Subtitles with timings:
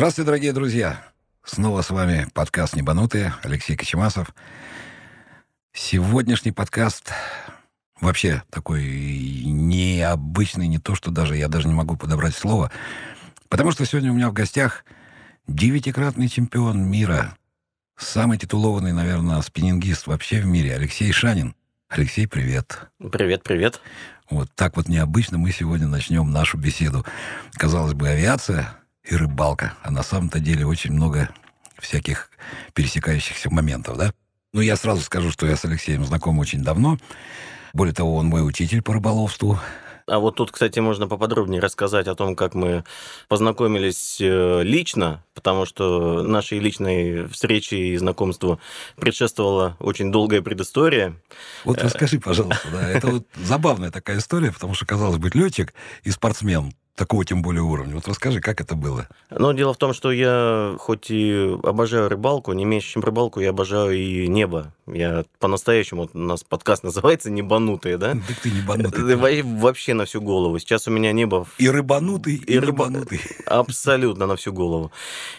[0.00, 1.04] Здравствуйте, дорогие друзья!
[1.44, 4.34] Снова с вами подкаст «Небанутые», Алексей Кочемасов.
[5.74, 7.12] Сегодняшний подкаст
[8.00, 8.82] вообще такой
[9.44, 12.72] необычный, не то, что даже я даже не могу подобрать слово,
[13.50, 14.86] потому что сегодня у меня в гостях
[15.46, 17.36] девятикратный чемпион мира,
[17.98, 21.54] самый титулованный, наверное, спиннингист вообще в мире, Алексей Шанин.
[21.90, 22.88] Алексей, привет.
[23.12, 23.82] Привет, привет.
[24.30, 27.04] Вот так вот необычно мы сегодня начнем нашу беседу.
[27.52, 31.30] Казалось бы, авиация и рыбалка, а на самом-то деле очень много
[31.78, 32.30] всяких
[32.74, 34.12] пересекающихся моментов, да?
[34.52, 36.98] Ну, я сразу скажу, что я с Алексеем знаком очень давно.
[37.72, 39.58] Более того, он мой учитель по рыболовству.
[40.06, 42.84] А вот тут, кстати, можно поподробнее рассказать о том, как мы
[43.28, 48.60] познакомились э, лично, потому что нашей личной встрече и знакомству
[48.96, 51.14] предшествовала очень долгая предыстория.
[51.64, 56.10] Вот расскажи, пожалуйста, да, это вот забавная такая история, потому что, казалось быть, летчик и
[56.10, 57.94] спортсмен, такого тем более уровня.
[57.94, 59.08] Вот расскажи, как это было?
[59.30, 63.50] Ну, дело в том, что я хоть и обожаю рыбалку, не меньше, чем рыбалку, я
[63.50, 64.74] обожаю и небо.
[64.92, 68.14] Я по-настоящему, у нас подкаст называется «Небанутые», да?
[68.14, 69.42] Да ты небанутый.
[69.42, 70.58] Вообще на всю голову.
[70.58, 71.46] Сейчас у меня небо...
[71.58, 73.20] И рыбанутый, и, и рыбанутый.
[73.46, 74.90] Абсолютно на всю голову.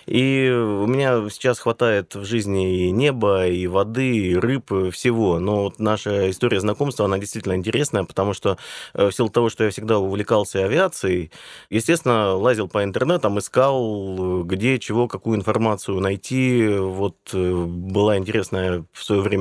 [0.05, 5.39] И у меня сейчас хватает в жизни и неба, и воды, и рыб, и всего.
[5.39, 8.57] Но вот наша история знакомства, она действительно интересная, потому что
[8.93, 11.31] э, в силу того, что я всегда увлекался авиацией,
[11.69, 16.67] Естественно, лазил по интернетам, искал, где, чего, какую информацию найти.
[16.67, 19.40] Вот э, была интересная в свое время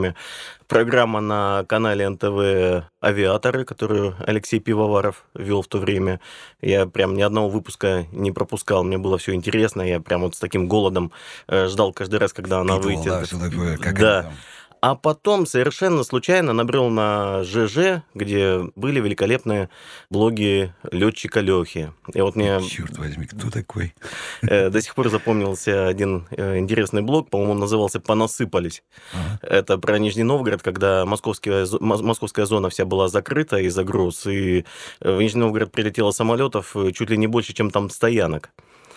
[0.67, 6.21] программа на канале НТВ «Авиаторы», которую Алексей Пивоваров вел в то время.
[6.61, 10.39] Я прям ни одного выпуска не пропускал, мне было все интересно, я прям вот с
[10.39, 11.13] таким голодом
[11.49, 13.05] э, ждал каждый раз, когда она выйдет.
[13.05, 14.33] Да, все такое, как да.
[14.81, 19.69] А потом совершенно случайно набрел на ЖЖ, где были великолепные
[20.09, 21.93] блоги летчика Лехи.
[22.15, 22.61] И вот мне...
[22.63, 23.95] Черт возьми, кто такой?
[24.43, 28.83] Э, до сих пор запомнился один э, интересный блог, по-моему, он назывался «Понасыпались».
[29.13, 29.39] Ага.
[29.43, 34.65] Это про Нижний Новгород, когда московская, московская зона вся была закрыта из-за груз, и
[35.01, 38.51] э, в Нижний Новгород прилетело самолетов чуть ли не больше, чем там стоянок.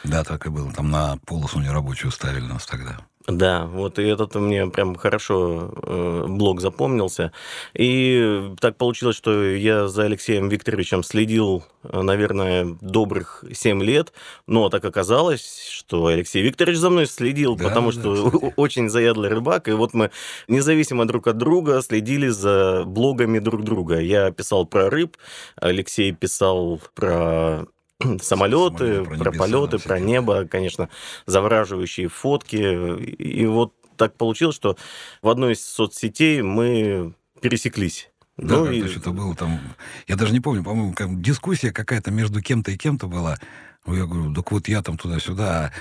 [0.04, 0.72] Да, так и было.
[0.72, 3.00] Там на полосу нерабочую ставили нас тогда.
[3.28, 7.32] Да, вот и этот мне прям хорошо э, блог запомнился.
[7.74, 14.12] И так получилось, что я за Алексеем Викторовичем следил, наверное, добрых 7 лет,
[14.46, 18.54] но так оказалось, что Алексей Викторович за мной следил, да, потому да, что кстати.
[18.58, 20.12] очень заядлый рыбак, и вот мы
[20.50, 24.00] независимо друг от друга следили за блогами друг друга.
[24.00, 25.16] Я писал про рыб,
[25.56, 27.68] Алексей писал про
[28.22, 30.90] самолеты, про, про полеты, про небо, конечно,
[31.26, 32.56] завораживающие фотки.
[32.98, 34.78] И вот так получилось, что
[35.22, 38.10] в одной из соцсетей мы пересеклись.
[38.38, 38.88] Да, ну, и...
[38.88, 39.60] что-то было там...
[40.08, 43.38] Я даже не помню, по-моему, как дискуссия какая-то между кем-то и кем-то была.
[43.86, 45.72] Я говорю, так вот я там туда-сюда,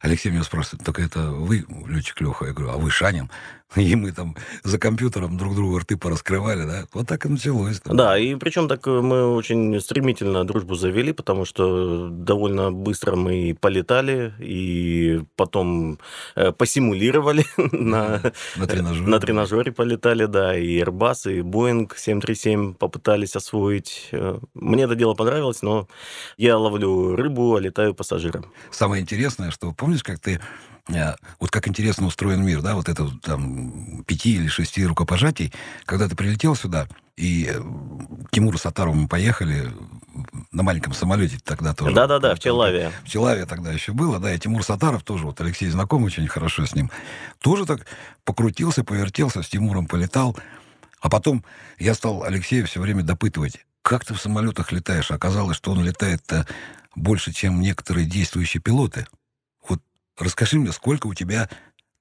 [0.00, 2.46] Алексей меня спрашивает, только это вы, летчик Леха?
[2.46, 3.30] Я говорю, а вы Шанин?
[3.76, 6.84] И мы там за компьютером друг другу рты пораскрывали, да?
[6.92, 7.80] Вот так и началось.
[7.80, 7.96] Там.
[7.96, 13.56] Да, и причем так э, мы очень стремительно дружбу завели, потому что довольно быстро мы
[13.58, 15.98] полетали, и потом
[16.34, 18.20] э, посимулировали на,
[18.56, 19.06] на, тренажере.
[19.06, 24.08] на тренажере полетали, да, и Airbus, и Boeing 737 попытались освоить.
[24.12, 25.88] Э, мне это дело понравилось, но
[26.36, 28.44] я ловлю рыбу, а летаю пассажиром.
[28.70, 30.40] Самое интересное, что помнишь, как ты
[31.38, 35.52] вот как интересно устроен мир, да, вот это там пяти или шести рукопожатий,
[35.84, 37.60] когда ты прилетел сюда, и э,
[38.26, 39.72] к Тимуру Сатарову мы поехали
[40.50, 41.94] на маленьком самолете тогда тоже.
[41.94, 42.90] Да-да-да, в Челаве.
[43.04, 46.66] В Челаве тогда еще было, да, и Тимур Сатаров тоже, вот Алексей знаком очень хорошо
[46.66, 46.90] с ним,
[47.40, 47.86] тоже так
[48.24, 50.36] покрутился, повертелся, с Тимуром полетал,
[51.00, 51.44] а потом
[51.78, 55.10] я стал Алексея все время допытывать, как ты в самолетах летаешь?
[55.10, 56.22] Оказалось, что он летает
[56.94, 59.06] больше, чем некоторые действующие пилоты.
[60.18, 61.48] Расскажи мне, сколько у тебя...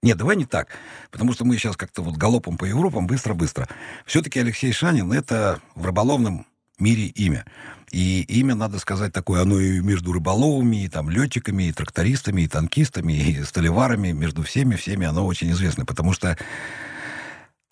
[0.04, 0.70] Нет, давай не так,
[1.12, 3.70] потому что мы сейчас как-то вот галопом по Европам быстро-быстро.
[4.06, 6.48] Все-таки Алексей Шанин— это в рыболовном
[6.80, 7.46] мире имя.
[7.92, 12.48] И имя, надо сказать, такое, оно и между рыболовами, и там летчиками, и трактористами, и
[12.48, 16.38] танкистами, и столеварами, между всеми, всеми оно очень известно, потому что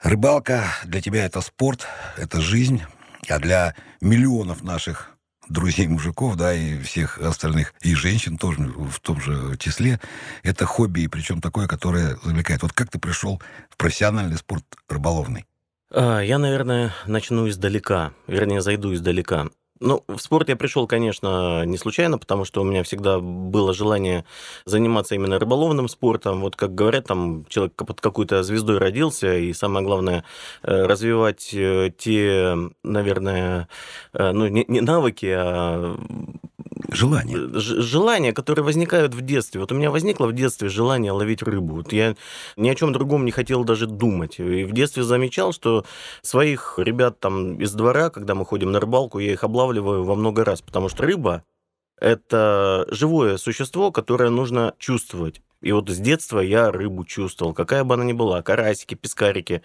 [0.02, 1.88] рыбалка для тебя это спорт,
[2.18, 2.84] это жизнь,
[3.28, 5.18] а для миллионов наших
[5.50, 10.00] друзей мужиков, да, и всех остальных, и женщин тоже в том же числе,
[10.44, 12.62] это хобби, причем такое, которое завлекает.
[12.62, 15.46] Вот как ты пришел в профессиональный спорт рыболовный?
[15.92, 19.48] А, я, наверное, начну издалека, вернее, зайду издалека.
[19.82, 24.26] Ну, в спорт я пришел, конечно, не случайно, потому что у меня всегда было желание
[24.66, 26.42] заниматься именно рыболовным спортом.
[26.42, 30.26] Вот как говорят, там человек под какой-то звездой родился, и самое главное
[30.64, 33.70] э, развивать э, те, наверное,
[34.12, 35.96] э, ну, не, не навыки, а
[36.92, 37.38] Желание.
[37.54, 39.62] Желания, которые возникают в детстве.
[39.62, 41.76] Вот у меня возникло в детстве желание ловить рыбу.
[41.76, 42.16] Вот я
[42.58, 44.40] ни о чем другом не хотел даже думать.
[44.40, 45.86] И в детстве замечал, что
[46.22, 50.44] своих ребят там из двора, когда мы ходим на рыбалку, я их облавливаю во много
[50.44, 51.44] раз, потому что рыба
[52.00, 55.42] это живое существо, которое нужно чувствовать.
[55.62, 59.62] И вот с детства я рыбу чувствовал, какая бы она ни была, карасики, пескарики,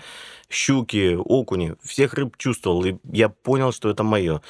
[0.50, 4.42] щуки, окуни, всех рыб чувствовал, и я понял, что это мое.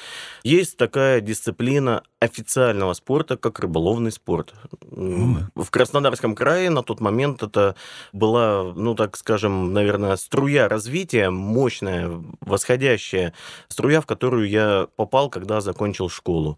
[0.43, 4.53] Есть такая дисциплина официального спорта, как рыболовный спорт.
[4.81, 5.45] Mm.
[5.55, 7.75] В Краснодарском крае на тот момент это
[8.13, 12.11] была, ну так скажем, наверное, струя развития, мощная,
[12.41, 13.33] восходящая
[13.67, 16.57] струя, в которую я попал, когда закончил школу.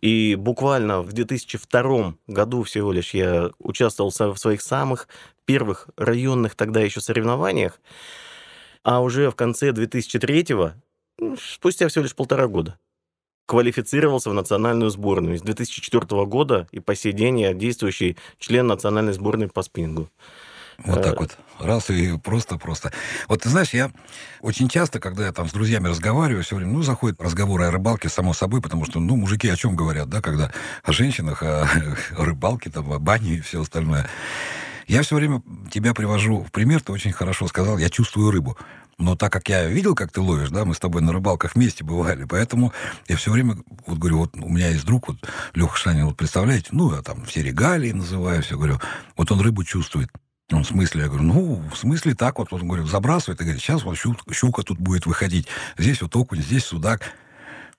[0.00, 5.08] И буквально в 2002 году всего лишь я участвовал в своих самых
[5.44, 7.80] первых районных тогда еще соревнованиях,
[8.82, 10.72] а уже в конце 2003-го,
[11.38, 12.78] спустя всего лишь полтора года,
[13.46, 15.38] квалифицировался в национальную сборную.
[15.38, 20.10] С 2004 года и по сей день я действующий член национальной сборной по спингу.
[20.78, 21.38] Вот так э, вот.
[21.60, 22.92] Раз и просто-просто.
[23.28, 23.92] Вот ты знаешь, я
[24.40, 28.08] очень часто, когда я там с друзьями разговариваю, все время, ну, заходят разговоры о рыбалке,
[28.08, 30.52] само собой, потому что, ну, мужики о чем говорят, да, когда
[30.82, 31.68] о женщинах, о,
[32.16, 34.08] о рыбалке, там, о бане и все остальное.
[34.86, 38.58] Я все время тебя привожу в пример, ты очень хорошо сказал, я чувствую рыбу.
[38.98, 41.84] Но так как я видел, как ты ловишь, да, мы с тобой на рыбалках вместе
[41.84, 42.72] бывали, поэтому
[43.08, 43.56] я все время,
[43.86, 45.16] вот говорю, вот у меня есть друг, вот
[45.54, 48.80] Леха Шанин, вот представляете, ну, я там все регалии называю, все говорю,
[49.16, 50.10] вот он рыбу чувствует.
[50.52, 51.02] Он в смысле?
[51.02, 52.52] Я говорю, ну, в смысле так вот.
[52.52, 55.46] Он говорит, забрасывает и говорит, сейчас вот щука, щука тут будет выходить.
[55.78, 57.12] Здесь вот окунь, здесь судак.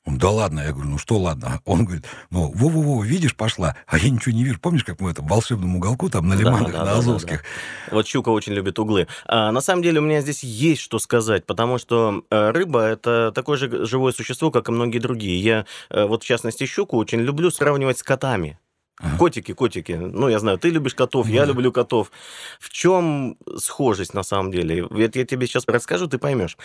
[0.05, 0.59] Он, да ладно.
[0.59, 1.61] Я говорю, ну что ладно?
[1.65, 3.75] Он говорит, ну, во-во-во, видишь, пошла.
[3.87, 4.59] А я ничего не вижу.
[4.59, 7.43] Помнишь, как мы в этом волшебном уголку, там, на лиманах, да, да, на Азовских?
[7.87, 7.95] Да.
[7.95, 9.07] Вот щука очень любит углы.
[9.25, 13.31] А, на самом деле у меня здесь есть что сказать, потому что э, рыба– это
[13.33, 15.39] такое же живое существо, как и многие другие.
[15.39, 18.59] Я, э, вот в частности, щуку очень люблю сравнивать с котами.
[18.97, 19.17] Ага.
[19.17, 19.91] Котики, котики.
[19.91, 21.33] Ну, я знаю, ты любишь котов, да.
[21.33, 22.11] я люблю котов.
[22.59, 24.87] В чем схожесть на самом деле?
[24.97, 26.57] Это я тебе сейчас расскажу, ты поймешь.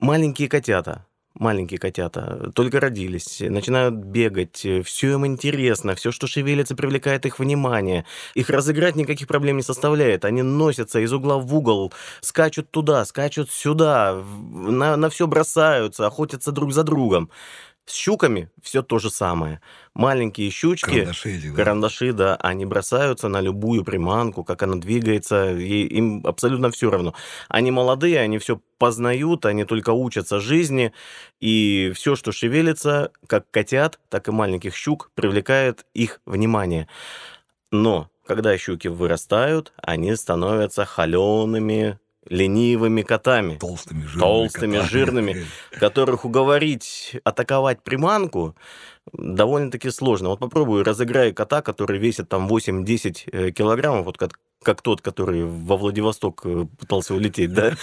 [0.00, 1.06] Маленькие котята,
[1.38, 8.04] маленькие котята, только родились, начинают бегать, все им интересно, все, что шевелится, привлекает их внимание.
[8.34, 10.24] Их разыграть никаких проблем не составляет.
[10.24, 14.22] Они носятся из угла в угол, скачут туда, скачут сюда,
[14.52, 17.30] на, на все бросаются, охотятся друг за другом.
[17.86, 19.60] С щуками все то же самое.
[19.94, 21.54] Маленькие щучки, карандаши, эти, да?
[21.54, 27.14] карандаши, да, они бросаются на любую приманку, как она двигается, им абсолютно все равно.
[27.48, 30.92] Они молодые, они все познают, они только учатся жизни,
[31.38, 36.88] и все, что шевелится, как котят, так и маленьких щук, привлекает их внимание.
[37.70, 43.56] Но когда щуки вырастают, они становятся холеными, ленивыми котами.
[43.56, 44.90] Толстыми, жирными Толстыми, котами.
[44.90, 48.56] жирными, которых уговорить атаковать приманку
[49.12, 50.30] довольно-таки сложно.
[50.30, 55.44] Вот попробую, разыграй кота, который весит там 8-10 э, килограммов, вот как, как тот, который
[55.44, 57.74] во Владивосток э, пытался улететь, да?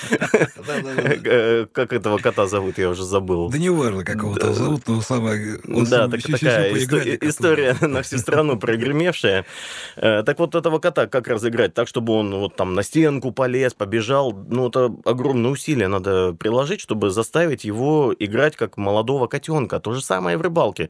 [1.25, 3.49] Э, как этого кота зовут, я уже забыл.
[3.49, 5.59] Да не важно, как его зовут, но самое...
[5.63, 6.73] Да, такая
[7.21, 9.45] история на всю страну прогремевшая.
[9.95, 11.73] Так вот этого кота как разыграть?
[11.73, 14.33] Так, чтобы он вот там на стенку полез, побежал.
[14.33, 19.79] Ну, это огромное усилие надо приложить, чтобы заставить его играть как молодого котенка.
[19.79, 20.89] То же самое и в рыбалке.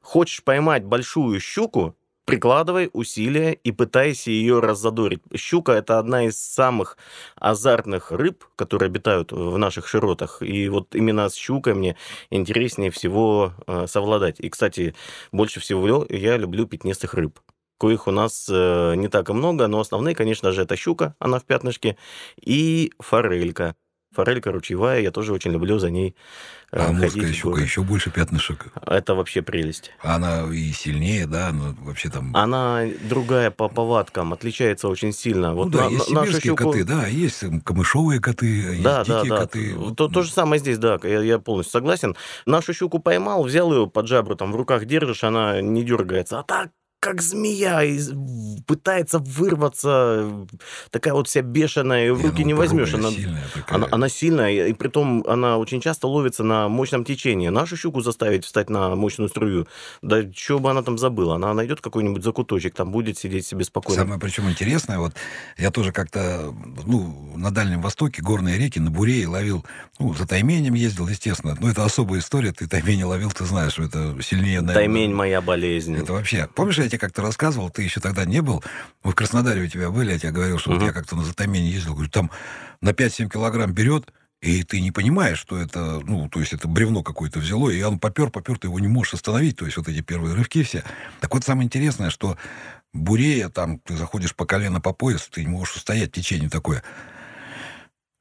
[0.00, 5.22] Хочешь поймать большую щуку, прикладывай усилия и пытайся ее раззадорить.
[5.34, 6.96] Щука– это одна из самых
[7.36, 10.42] азартных рыб, которые обитают в наших широтах.
[10.42, 11.96] И вот именно с щукой мне
[12.30, 14.40] интереснее всего э, совладать.
[14.40, 14.94] И, кстати,
[15.32, 17.40] больше всего я люблю пятнистых рыб
[17.82, 21.40] коих у нас э, не так и много, но основные, конечно же, это щука, она
[21.40, 21.96] в пятнышке,
[22.40, 23.74] и форелька.
[24.14, 26.14] Форелька ручьевая, я тоже очень люблю за ней
[26.70, 28.66] э, А морская щука еще больше пятнышек.
[28.86, 29.90] Это вообще прелесть.
[30.02, 32.34] Она и сильнее, да, но вообще там...
[32.36, 35.54] Она другая по повадкам, отличается очень сильно.
[35.54, 36.64] Вот ну да, на, есть сибирские щуку...
[36.64, 39.36] коты, да, есть камышовые коты, есть да, дикие да, да.
[39.38, 39.94] коты.
[39.96, 42.16] То, то же самое здесь, да, я, я полностью согласен.
[42.46, 46.38] Нашу щуку поймал, взял ее под жабру, там в руках держишь, она не дергается.
[46.38, 46.70] А так
[47.02, 47.82] как змея,
[48.64, 50.46] пытается вырваться,
[50.90, 52.94] такая вот вся бешеная, ее в руки не, ну, возьмешь.
[52.94, 57.48] Она сильная, она, она сильная, и при том она очень часто ловится на мощном течении.
[57.48, 59.66] Нашу щуку заставить встать на мощную струю,
[60.00, 64.02] да что бы она там забыла, она найдет какой-нибудь закуточек, там будет сидеть себе спокойно.
[64.02, 65.12] Самое причем интересное, вот
[65.58, 66.54] я тоже как-то,
[66.86, 69.64] ну, на Дальнем Востоке, горные реки, на Бурее ловил,
[69.98, 73.82] ну, за тайменем ездил, естественно, но это особая история, ты таймень ловил, ты знаешь, что
[73.82, 74.74] это сильнее, наверное.
[74.74, 75.96] Таймень моя болезнь.
[75.96, 78.62] Это вообще, помнишь, я тебе как-то рассказывал, ты еще тогда не был,
[79.02, 80.78] мы в Краснодаре у тебя были, я тебе говорил, что угу.
[80.78, 82.30] вот я как-то на затомении ездил, говорю, там
[82.80, 87.02] на 5-7 килограмм берет, И ты не понимаешь, что это, ну, то есть это бревно
[87.02, 90.00] какое-то взяло, и он попер, попер, ты его не можешь остановить, то есть вот эти
[90.00, 90.82] первые рывки все.
[91.20, 92.36] Так вот самое интересное, что
[92.92, 96.82] бурея, там, ты заходишь по колено по пояс, ты не можешь устоять, течение такое.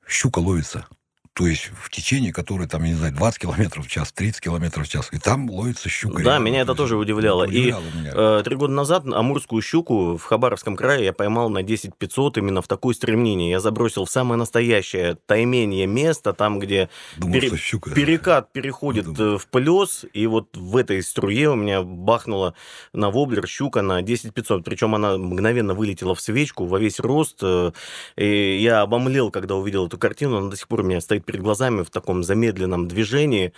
[0.07, 0.85] Щука ловится
[1.33, 4.85] то есть в течение которой, там, я не знаю, 20 километров в час, 30 километров
[4.85, 6.23] в час, и там ловится щука.
[6.23, 7.45] Да, меня это тоже удивляло.
[7.45, 12.37] и э, три года назад амурскую щуку в Хабаровском крае я поймал на 10 500
[12.37, 13.49] именно в такое стремнение.
[13.49, 17.57] Я забросил в самое настоящее тайменье место, там, где Думал, пере...
[17.57, 17.91] щука.
[17.91, 19.35] перекат переходит Думал.
[19.35, 22.55] Э, в плес, и вот в этой струе у меня бахнула
[22.91, 27.39] на воблер щука на 10 500, причем она мгновенно вылетела в свечку во весь рост,
[27.41, 27.71] э,
[28.17, 31.25] и я обомлел, когда увидел эту картину, она до сих пор у меня стоит стоит
[31.25, 33.51] перед глазами в таком замедленном движении,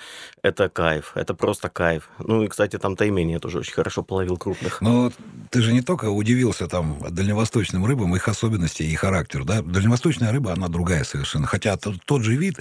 [0.43, 2.09] это кайф, это просто кайф.
[2.19, 4.81] Ну и, кстати, там таймение тоже очень хорошо половил крупных.
[4.81, 5.11] Но
[5.49, 9.61] ты же не только удивился там дальневосточным рыбам, их особенности и характер, да?
[9.61, 11.47] Дальневосточная рыба, она другая совершенно.
[11.47, 12.59] Хотя тот, тот же вид,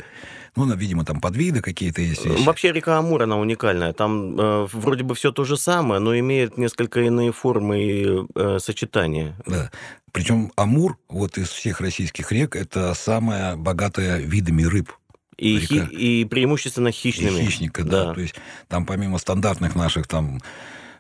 [0.56, 2.44] ну, она, видимо, там подвиды какие-то есть вещи.
[2.44, 3.92] Вообще река Амур, она уникальная.
[3.92, 8.58] Там э, вроде бы все то же самое, но имеет несколько иные формы и э,
[8.58, 9.34] сочетания.
[9.46, 9.70] Да.
[10.12, 14.92] Причем Амур, вот из всех российских рек, это самая богатая видами рыб.
[15.38, 17.40] И, хи, и преимущественно хищными.
[17.40, 18.06] И хищника, да.
[18.06, 18.14] да.
[18.14, 18.34] То есть
[18.68, 20.40] там помимо стандартных наших там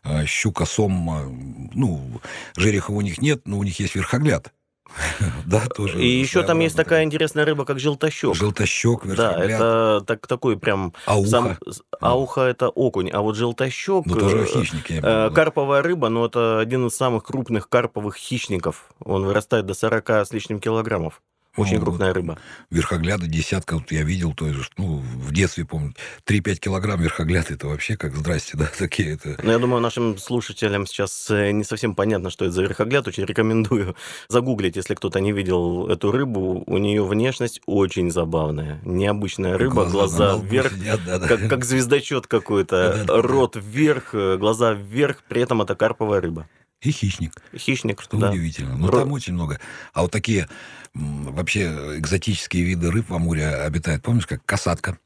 [0.02, 2.20] э, щука, сом, ну,
[2.56, 4.52] жереха у них нет, но у них есть верхогляд.
[5.46, 6.02] Да, тоже.
[6.02, 8.34] И еще там есть такая интересная рыба, как желтощек.
[8.34, 10.92] Желтощек, Да, это так, такой прям...
[11.06, 11.28] Ауха.
[11.28, 11.58] Сам,
[12.00, 14.06] ауха– это окунь, а вот желтощек...
[14.06, 14.90] Ну, тоже э, хищник.
[14.90, 18.86] Э, карповая рыба, но это один из самых крупных карповых хищников.
[19.04, 21.20] Он вырастает до 40 с лишним килограммов.
[21.56, 22.38] Очень ну, крупная рыба.
[22.70, 25.92] Верхогляда десятка, вот я видел, то есть, ну, в детстве, помню,
[26.26, 29.38] 3-5 килограмм верхогляд, это вообще как здрасте, да, такие это...
[29.42, 33.26] Ну, я думаю, нашим слушателям сейчас э, не совсем понятно, что это за верхогляд, очень
[33.26, 33.96] рекомендую
[34.28, 40.36] загуглить, если кто-то не видел эту рыбу, у нее внешность очень забавная, необычная рыба, глаза,
[40.36, 41.28] глаза вверх, сидят, да, да.
[41.28, 46.22] Как, как звездочет какой-то, да, да, рот вверх, э, глаза вверх, при этом это карповая
[46.22, 46.48] рыба.
[46.82, 47.32] И хищник.
[47.56, 48.30] Хищник, Что да.
[48.30, 48.76] удивительно.
[48.76, 49.00] Ну, Ро...
[49.00, 49.60] там очень много.
[49.92, 50.48] А вот такие
[50.94, 54.02] вообще экзотические виды рыб в Амуре обитают.
[54.02, 54.98] Помнишь, как касатка?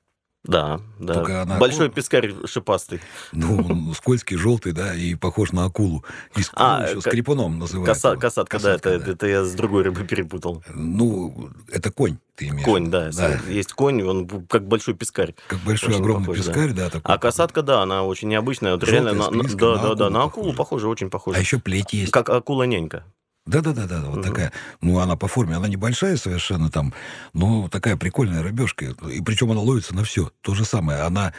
[0.46, 1.14] Да, да.
[1.14, 1.58] Только она...
[1.58, 3.00] Большой пескарь шипастый.
[3.32, 6.04] Ну, скользкий, желтый, да, и похож на акулу.
[6.36, 7.02] И с, а, еще к...
[7.02, 8.10] скрипуном называется.
[8.10, 8.20] Коса...
[8.20, 9.12] Касатка, касатка, да, это, да.
[9.12, 10.62] это я с другой рыбой перепутал.
[10.72, 13.40] Ну, это конь, ты имеешь Конь, да, да.
[13.48, 15.34] Есть конь, он как большой пескарь.
[15.48, 16.84] Как большой очень огромный похож, пескарь, да.
[16.84, 17.14] да такой.
[17.14, 18.74] А касатка, да, она очень необычная.
[18.74, 21.38] Вот реально, на, на, да, да, да, на акулу похоже, очень похоже.
[21.38, 22.12] А еще плеть есть.
[22.12, 23.02] Как акула-нянька.
[23.46, 24.22] Да-да-да, вот угу.
[24.22, 24.52] такая.
[24.80, 26.92] Ну, она по форме, она небольшая совершенно там,
[27.32, 28.86] но такая прикольная рыбешка.
[28.86, 30.30] И причем она ловится на все.
[30.42, 31.00] То же самое.
[31.02, 31.32] Она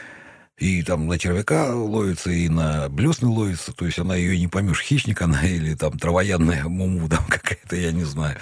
[0.56, 3.72] и там на червяка ловится, и на блесны ловится.
[3.72, 7.92] То есть она ее не поймешь, хищник она или там травоядная муму там какая-то, я
[7.92, 8.36] не знаю.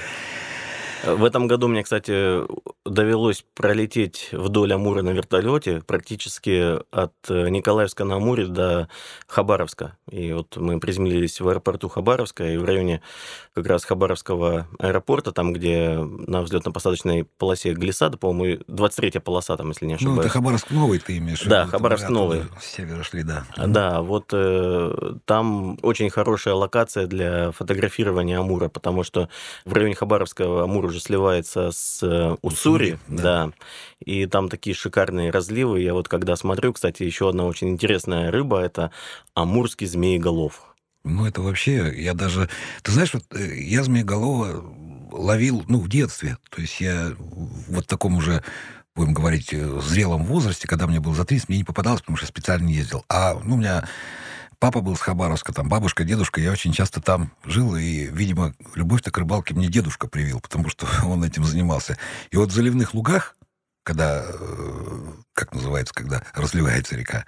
[1.05, 2.43] В этом году мне, кстати,
[2.85, 8.89] довелось пролететь вдоль Амура на вертолете практически от э, Николаевска на Амуре до
[9.27, 9.97] Хабаровска.
[10.11, 13.03] И вот мы приземлились в аэропорту Хабаровска, и в районе
[13.55, 19.87] как раз Хабаровского аэропорта, там, где на взлетно-посадочной полосе глиссада, по-моему, 23-я полоса там, если
[19.87, 20.17] не ошибаюсь.
[20.17, 22.43] Ну, это Хабаровск новый ты имеешь Да, Хабаровск новый.
[22.61, 23.45] С севера шли, да.
[23.57, 29.29] Да, вот э, там очень хорошая локация для фотографирования Амура, потому что
[29.65, 33.23] в районе Хабаровска Уже сливается с э, Уссури, да.
[33.23, 33.53] да,
[34.05, 35.81] и там такие шикарные разливы.
[35.81, 38.91] Я вот когда смотрю, кстати, еще одна очень интересная рыба, это
[39.35, 40.63] амурский змееголов.
[41.05, 42.49] Ну, это вообще, я даже...
[42.83, 44.65] Ты знаешь, вот э, я змееголова
[45.13, 46.37] ловил, ну, в детстве.
[46.51, 47.13] То есть я
[47.69, 48.43] вот в таком уже
[48.97, 52.27] будем говорить, э, зрелом возрасте, когда мне было за 30, мне не попадалось, потому что
[52.27, 53.05] специально не ездил.
[53.09, 53.89] А, ну, у меня
[54.59, 56.41] Папа был с Хабаровска, там бабушка, дедушка.
[56.41, 60.87] Я очень часто там жил, и, видимо, любовь-то к рыбалке мне дедушка привил, потому что
[61.05, 61.99] он этим занимался.
[62.31, 63.37] И вот в заливных лугах,
[63.83, 67.27] когда, э, как называется, когда разливается река?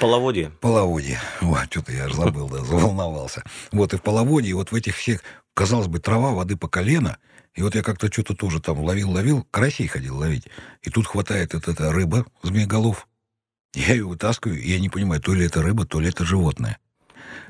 [0.00, 0.50] Половодье.
[0.60, 1.20] Половодье.
[1.40, 3.44] Вот, что-то я аж забыл, да, заволновался.
[3.70, 5.20] Вот, и в половодье, вот в этих всех,
[5.52, 7.18] казалось бы, трава, воды по колено,
[7.54, 10.48] и вот я как-то что-то тоже там ловил-ловил, карасей ходил ловить.
[10.82, 13.06] И тут хватает эта, эта рыба, змееголов,
[13.74, 16.78] я ее вытаскиваю, и я не понимаю, то ли это рыба, то ли это животное.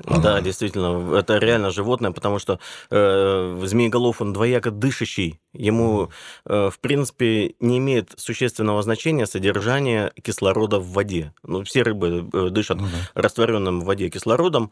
[0.03, 5.39] Да, действительно, это реально животное, потому что э, змееголов, он двояко дышащий.
[5.53, 6.09] Ему,
[6.45, 11.33] э, в принципе, не имеет существенного значения содержание кислорода в воде.
[11.43, 13.21] Ну, все рыбы э, дышат ну, да.
[13.21, 14.71] растворенным в воде кислородом,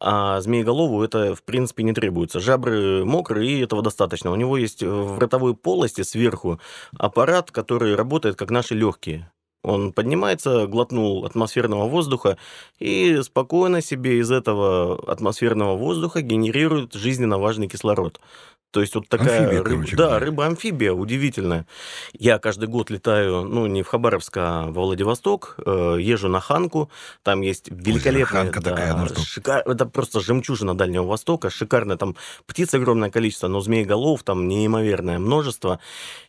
[0.00, 2.40] а змееголову это, в принципе, не требуется.
[2.40, 4.30] Жабры мокрые, и этого достаточно.
[4.30, 6.60] У него есть в ротовой полости сверху
[6.96, 9.30] аппарат, который работает как наши легкие.
[9.64, 12.36] Он поднимается, глотнул атмосферного воздуха
[12.80, 18.20] и спокойно себе из этого атмосферного воздуха генерирует жизненно важный кислород.
[18.72, 21.66] То есть вот такая Амфибия, рыба, короче да, рыба-амфибия удивительная.
[22.14, 26.90] Я каждый год летаю, ну, не в Хабаровск, а во Владивосток, э, езжу на Ханку,
[27.22, 28.44] там есть великолепная...
[28.44, 33.60] Ханка такая, ну шикар- Это просто жемчужина Дальнего Востока, шикарная там птиц огромное количество, но
[33.60, 35.78] змееголов там неимоверное множество.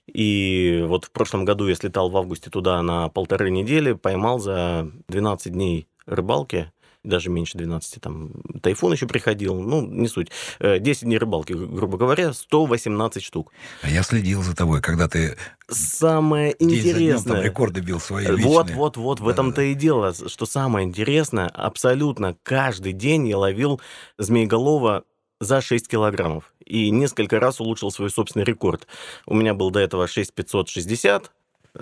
[0.05, 4.91] И вот в прошлом году я слетал в августе туда на полторы недели, поймал за
[5.07, 6.73] 12 дней рыбалки,
[7.03, 8.31] даже меньше 12, там
[8.62, 10.29] тайфун еще приходил, ну, не суть.
[10.60, 13.51] Э, 10 дней рыбалки, гру- грубо говоря, 118 штук.
[13.81, 15.36] А я следил за тобой, когда ты
[15.67, 17.41] Самое за днем там интересное...
[17.41, 18.48] рекорды бил свои Э, личные.
[18.48, 19.72] Вот, вот, вот, в этом-то Да-да-да.
[19.72, 23.81] и дело, что самое интересное, абсолютно каждый день я ловил
[24.17, 25.03] змееголова
[25.39, 26.53] за 6 килограммов.
[26.65, 28.88] И несколько раз улучшил свой собственный рекорд.
[29.25, 31.31] У меня был до этого 6560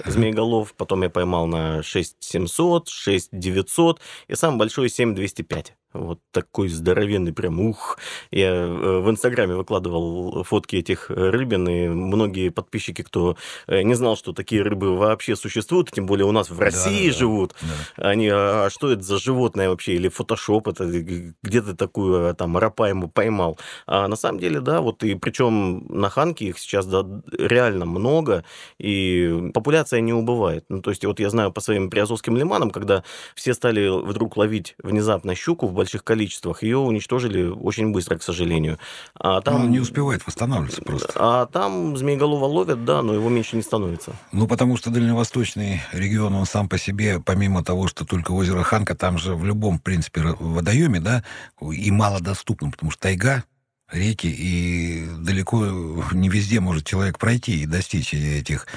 [0.05, 5.75] змееголов, потом я поймал на 6700, 6900 и самый большой 7205.
[5.93, 7.97] Вот такой здоровенный прям, ух.
[8.31, 13.35] Я э, в Инстаграме выкладывал фотки этих э, рыбин, и многие подписчики, кто
[13.67, 17.17] э, не знал, что такие рыбы вообще существуют, тем более у нас в России Да-да-да.
[17.19, 17.55] живут,
[17.97, 18.09] Да.
[18.09, 22.57] они, а что это за животное вообще, или фотошоп, это где ты такую а, там
[22.57, 23.59] рапа ему поймал.
[23.85, 27.05] А на самом деле, да, вот и причем на Ханке их сейчас да,
[27.37, 28.45] реально много,
[28.79, 30.63] и популяция не убывает.
[30.69, 33.03] Ну, то есть вот я знаю по своим приазовским лиманам, когда
[33.35, 38.77] все стали вдруг ловить внезапно щуку в больших количествах, ее уничтожили очень быстро, к сожалению.
[39.15, 39.71] А Там там...
[39.71, 41.11] не успевает восстанавливаться просто.
[41.15, 44.13] А там змееголова ловят, да, но его меньше не становится.
[44.31, 48.95] Ну, потому что дальневосточный регион, он сам по себе, помимо того, что только озеро Ханка,
[48.95, 51.23] там же в любом, в принципе, водоеме, да,
[51.59, 53.43] и малодоступно, потому что тайга,
[53.91, 55.65] реки, и далеко
[56.11, 58.67] не везде может человек пройти и достичь этих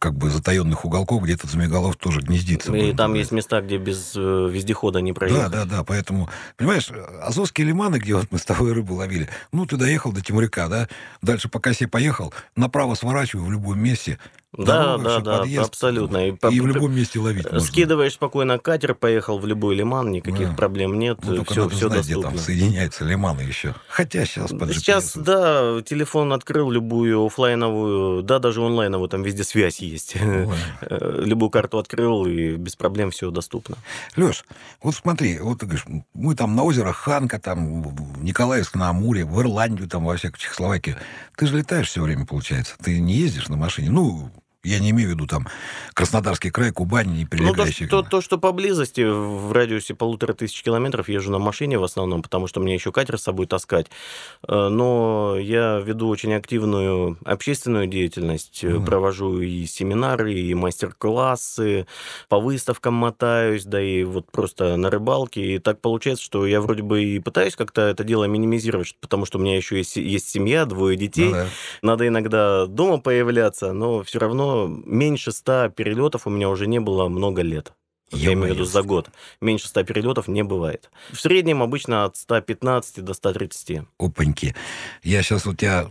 [0.00, 2.74] как бы затаенных уголков, где этот змееголов тоже гнездится.
[2.74, 3.16] И там говорить.
[3.16, 5.50] есть места, где без э, вездехода не проехать.
[5.50, 6.90] Да, да, да, поэтому, понимаешь,
[7.22, 10.88] Азовские лиманы, где вот мы с тобой рыбу ловили, ну, ты доехал до Тимуряка, да,
[11.22, 14.18] дальше по косе поехал, направо сворачивай в любом месте,
[14.56, 16.28] Да, да, да, подъезд, абсолютно.
[16.28, 17.60] И И, в любом месте ловить можно.
[17.60, 20.54] Скидываешь спокойно катер, поехал в любой лиман, никаких Да.
[20.56, 22.30] проблем нет, Ну, только все, надо все знать, где доступно.
[22.38, 23.74] там соединяются лиманы еще.
[23.88, 29.80] Хотя сейчас под Сейчас, да, телефон открыл любую оффлайновую, да, даже онлайновую, там везде связь
[29.80, 30.16] есть.
[30.20, 30.48] Ой.
[30.80, 33.76] Э, Любую карту открыл, и без проблем все доступно.
[34.16, 34.44] Леш,
[34.82, 35.84] вот смотри, вот ты говоришь,
[36.14, 40.38] мы там на озеро Ханка, там в Николаевск на Амуре, в Ирландию, там во всякую
[40.40, 40.96] Чехословакию.
[41.36, 42.74] Ты же летаешь все время, получается.
[42.82, 43.90] Ты не ездишь на машине.
[43.90, 44.30] Ну,
[44.64, 45.46] я не имею в виду там
[45.94, 47.86] Краснодарский край, Кубань и Ну, то, прилегающие.
[47.88, 52.48] что- то, что поблизости, в радиусе полутора тысяч километров, езжу на машине в основном, потому
[52.48, 53.86] что мне еще катер с собой таскать.
[54.46, 58.84] Э, Но я веду очень активную общественную деятельность, Мгм.
[58.84, 61.86] провожу и семинары, и мастер-классы,
[62.28, 65.54] по выставкам мотаюсь, да и вот просто на рыбалке.
[65.54, 69.38] И так получается, что я вроде бы и пытаюсь как-то это дело минимизировать, потому что
[69.38, 71.26] у меня еще есть, есть семья, двое детей.
[71.26, 71.46] Ну да.
[71.82, 77.08] Надо иногда дома появляться, но все равно меньше 100 перелетов у меня уже не было
[77.08, 77.72] много лет.
[78.10, 79.10] Я имею в виду за год.
[79.40, 80.90] Меньше 100 перелетов не бывает.
[81.12, 83.82] В среднем обычно от 115 до 130.
[83.98, 84.54] Опаньки.
[85.02, 85.88] Я сейчас у тебя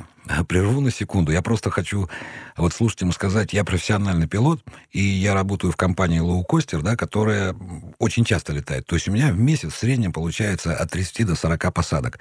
[0.47, 1.31] прерву на секунду.
[1.31, 2.09] Я просто хочу
[2.57, 7.55] вот слушателям сказать, я профессиональный пилот, и я работаю в компании Low Coaster, да, которая
[7.99, 8.87] очень часто летает.
[8.87, 12.17] То есть у меня в месяц в среднем получается от 30 до 40 посадок.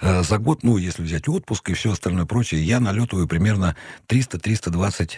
[0.00, 3.76] Э, За год, ну, если взять отпуск и все остальное прочее, я налетываю примерно
[4.08, 5.12] 300-320,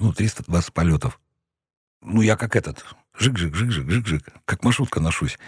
[0.00, 1.20] ну, 320 полетов.
[2.02, 2.84] Ну, я как этот,
[3.18, 5.38] жик-жик, жик-жик, жик-жик, как маршрутка ношусь.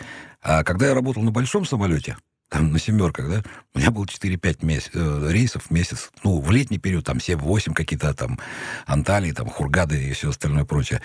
[0.42, 2.16] А когда я работал на большом самолете,
[2.50, 6.10] там, на семерках, да, у меня было 4-5 меся- э, рейсов в месяц.
[6.22, 8.38] Ну, в летний период там 7-8 какие-то там
[8.84, 11.00] Анталии, там Хургады и все остальное прочее.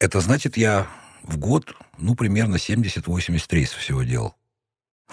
[0.00, 0.86] Это значит, я
[1.22, 4.34] в год, ну, примерно 70-80 рейсов всего делал.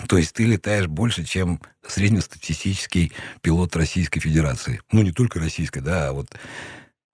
[0.07, 4.81] То есть ты летаешь больше, чем среднестатистический пилот Российской Федерации.
[4.91, 6.33] Ну, не только российской, да, а вот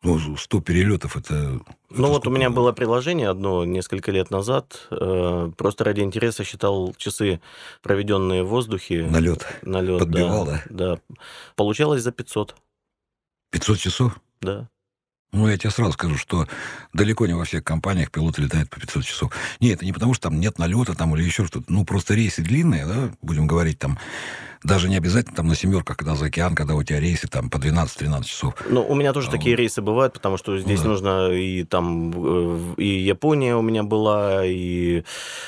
[0.02, 1.60] ну, 100 перелетов это...
[1.90, 4.88] Ну вот у меня было приложение одно несколько лет назад.
[4.92, 7.42] э, Просто ради интереса считал часы,
[7.82, 9.08] проведенные в воздухе.
[9.10, 9.46] Налет.
[9.62, 11.00] Налет, Подбивал, да, да.
[11.56, 12.56] Получалось за 500,
[13.52, 14.20] 500 часов?
[14.42, 14.70] да.
[15.32, 16.48] Ну, я тебе сразу скажу, что
[16.92, 19.32] далеко не во всех компаниях пилоты летают по 500 часов.
[19.60, 21.72] Нет, это не потому, что там нет налета там, или еще что-то.
[21.72, 24.00] Ну, просто рейсы длинные, да, будем говорить, там,
[24.64, 27.58] даже не обязательно там на семерках, когда за океан, когда у тебя рейсы там по
[27.58, 28.54] 12-13 часов.
[28.70, 30.88] Ну, у меня тоже А такие рейсы бывают, потому что здесь да.
[30.90, 35.04] нужно и там э, и Япония у меня была, и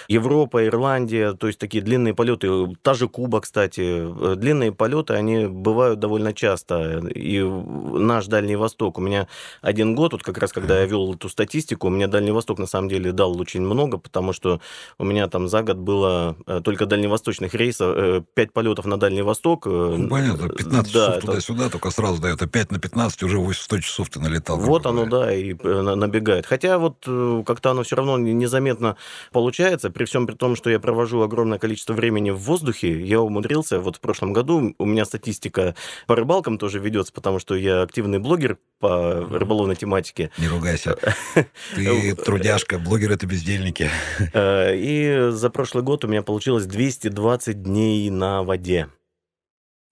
[0.07, 2.47] Европа, Ирландия, то есть такие длинные полеты.
[2.81, 3.81] Та же Куба, кстати.
[3.81, 6.99] Э, Длинные полеты, они бывают довольно часто.
[7.13, 8.97] И наш Дальний Восток.
[8.97, 9.27] У меня
[9.61, 12.65] один год, вот как раз когда я вел эту статистику, у меня Дальний Восток на
[12.65, 14.61] самом деле дал очень много, потому что
[14.97, 19.65] у меня там за год было э, только дальневосточных рейсов, 5 полетов на Дальний Восток.
[19.65, 23.79] Ну, понятно, 15 да, часов туда-сюда, только сразу дает, а 5 на 15 уже 100
[23.79, 24.57] часов ты налетал.
[24.57, 26.45] Вот оно, да, и набегает.
[26.45, 26.97] Хотя вот
[27.45, 28.95] как-то оно все равно незаметно
[29.31, 33.79] получается, при всем при том, что я провожу огромное количество времени в воздухе, я умудрился,
[33.79, 35.75] вот в прошлом году у меня статистика
[36.07, 40.31] по рыбалкам тоже ведется, потому что я активный блогер по рыболовной тематике.
[40.37, 40.97] Не ругайся.
[41.75, 43.89] Ты трудяшка, блогер это бездельники.
[44.33, 48.89] Э, и за прошлый год у меня получилось 220 дней на воде.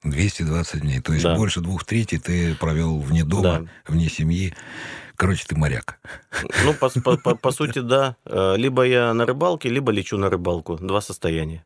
[0.03, 1.01] 220 дней.
[1.01, 1.35] То есть да.
[1.35, 3.65] больше двух третий ты провел вне дома, да.
[3.87, 4.53] вне семьи.
[5.15, 5.99] Короче, ты моряк.
[6.63, 8.15] Ну, по, по, по, по сути, да.
[8.25, 10.77] Э, либо я на рыбалке, либо лечу на рыбалку.
[10.77, 11.65] Два состояния.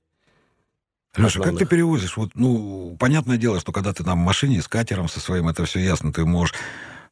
[1.15, 2.17] Леша, как ты перевозишь?
[2.17, 5.65] Вот, ну, понятное дело, что когда ты там в машине с катером со своим, это
[5.65, 6.55] все ясно, ты можешь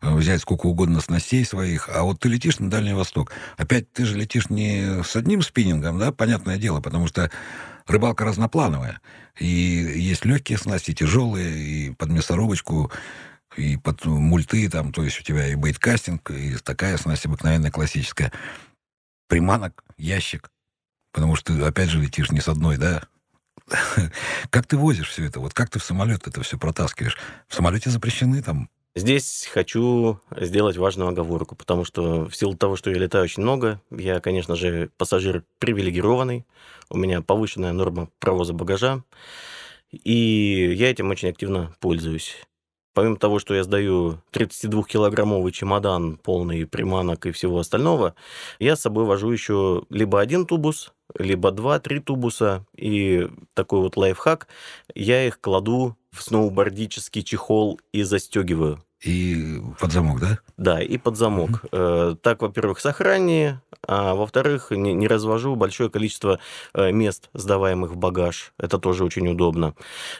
[0.02, 3.32] взять сколько угодно снастей своих, а вот ты летишь на Дальний Восток.
[3.58, 7.32] Опять ты же летишь не с одним спиннингом, да, понятное дело, потому что
[7.88, 9.00] рыбалка разноплановая.
[9.40, 12.92] И есть легкие снасти, тяжелые, и под мясорубочку,
[13.56, 18.32] и под мульты, там, то есть у тебя и бейткастинг, и такая снасть обыкновенная классическая.
[19.28, 20.50] Приманок, ящик.
[21.14, 23.04] Потому что ты, опять же, летишь не с одной, да,
[24.50, 25.40] как ты возишь все это?
[25.40, 27.18] Вот как ты в самолет это все протаскиваешь?
[27.48, 32.90] В самолете запрещены там Здесь хочу сделать важную оговорку, потому что в силу того, что
[32.90, 36.46] я летаю очень много, я, конечно же, пассажир привилегированный,
[36.90, 39.06] у меня повышенная норма провоза багажа,
[39.92, 42.36] и я этим очень активно пользуюсь.
[42.94, 48.16] Помимо того, что я сдаю 32-килограммовый чемодан, полный приманок и всего остального,
[48.60, 52.66] я с собой вожу еще либо один тубус, либо два-три тубуса.
[52.76, 54.50] И такой вот лайфхак,
[54.94, 58.84] я их кладу в сноубордический чехол и застегиваю.
[59.04, 60.40] И под замок, да?
[60.58, 61.66] Да, и под замок.
[61.72, 62.18] Угу.
[62.22, 66.40] Так, во-первых, сохраннее, а во-вторых, не, не развожу большое количество
[66.76, 68.54] э, мест, сдаваемых в багаж.
[68.60, 69.74] Это тоже очень удобно.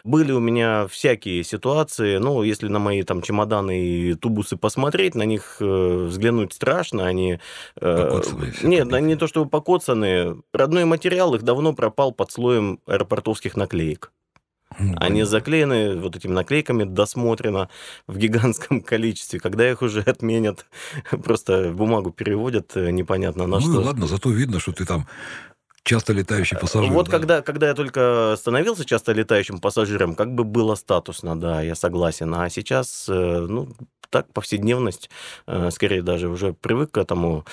[0.04, 5.24] Были у меня всякие ситуации, ну, если на мои там чемоданы и тубусы посмотреть, на
[5.24, 7.40] них э, взглянуть страшно, они...
[7.76, 10.42] Покоцанные Нет, они не то чтобы покоцанные.
[10.54, 14.12] Родной материал их давно пропал под слоем аэропортовских наклеек.
[14.98, 17.70] Они заклеены вот этими наклейками досмотрено
[18.08, 19.40] в гигантском количестве.
[19.40, 20.66] Когда их уже отменят,
[21.24, 23.70] просто бумагу переводят э, непонятно на ну, что.
[23.72, 25.08] Ну ладно, зато видно, что ты там
[25.84, 26.92] часто летающий пассажир.
[26.92, 27.12] Вот да?
[27.12, 32.34] когда, когда я только становился часто летающим пассажиром, как бы было статусно, да, я согласен.
[32.36, 33.70] А сейчас, э, ну,
[34.10, 35.10] так, повседневность,
[35.48, 37.46] э, скорее даже уже привык к этому.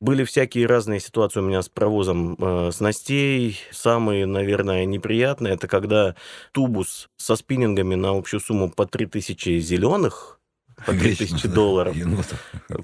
[0.00, 3.60] Были всякие разные ситуации у меня с провозом э, снастей.
[3.70, 6.16] Самые, наверное, неприятные, это когда
[6.52, 10.40] тубус со спиннингами на общую сумму по 3000 зеленых,
[10.86, 11.94] по 3000 долларов.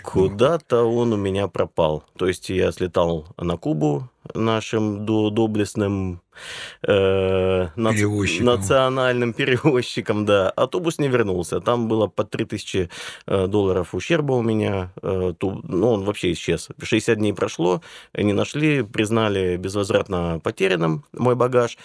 [0.02, 2.04] Куда-то он у меня пропал.
[2.18, 6.20] То есть я слетал на Кубу нашим доблестным
[6.82, 8.46] э, перевозчиком.
[8.46, 10.50] национальным перевозчиком, да.
[10.50, 11.60] Автобус не вернулся.
[11.60, 12.88] Там было по 3000
[13.26, 14.92] э, долларов ущерба у меня.
[15.02, 16.68] Э, ту, ну, он вообще исчез.
[16.82, 17.82] 60 дней прошло,
[18.16, 21.78] не нашли, признали безвозвратно потерянным мой багаж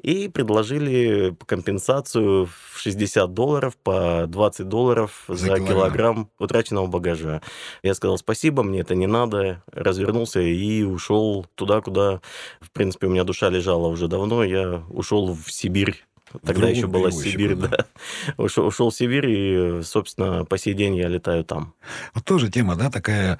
[0.00, 5.66] и предложили компенсацию в 60 долларов по 20 долларов за, за килограмм.
[5.66, 7.42] килограмм утраченного багажа.
[7.82, 12.20] Я сказал спасибо, мне это не надо, развернулся и ушел туда, куда,
[12.60, 16.04] в принципе, у меня душа лежала уже давно, я ушел в Сибирь.
[16.44, 17.68] Тогда еще была Сибирь, да.
[17.68, 17.86] да.
[18.36, 21.72] Ушел, ушел в Сибирь, и, собственно, по сей день я летаю там.
[22.12, 23.38] Вот тоже тема, да, такая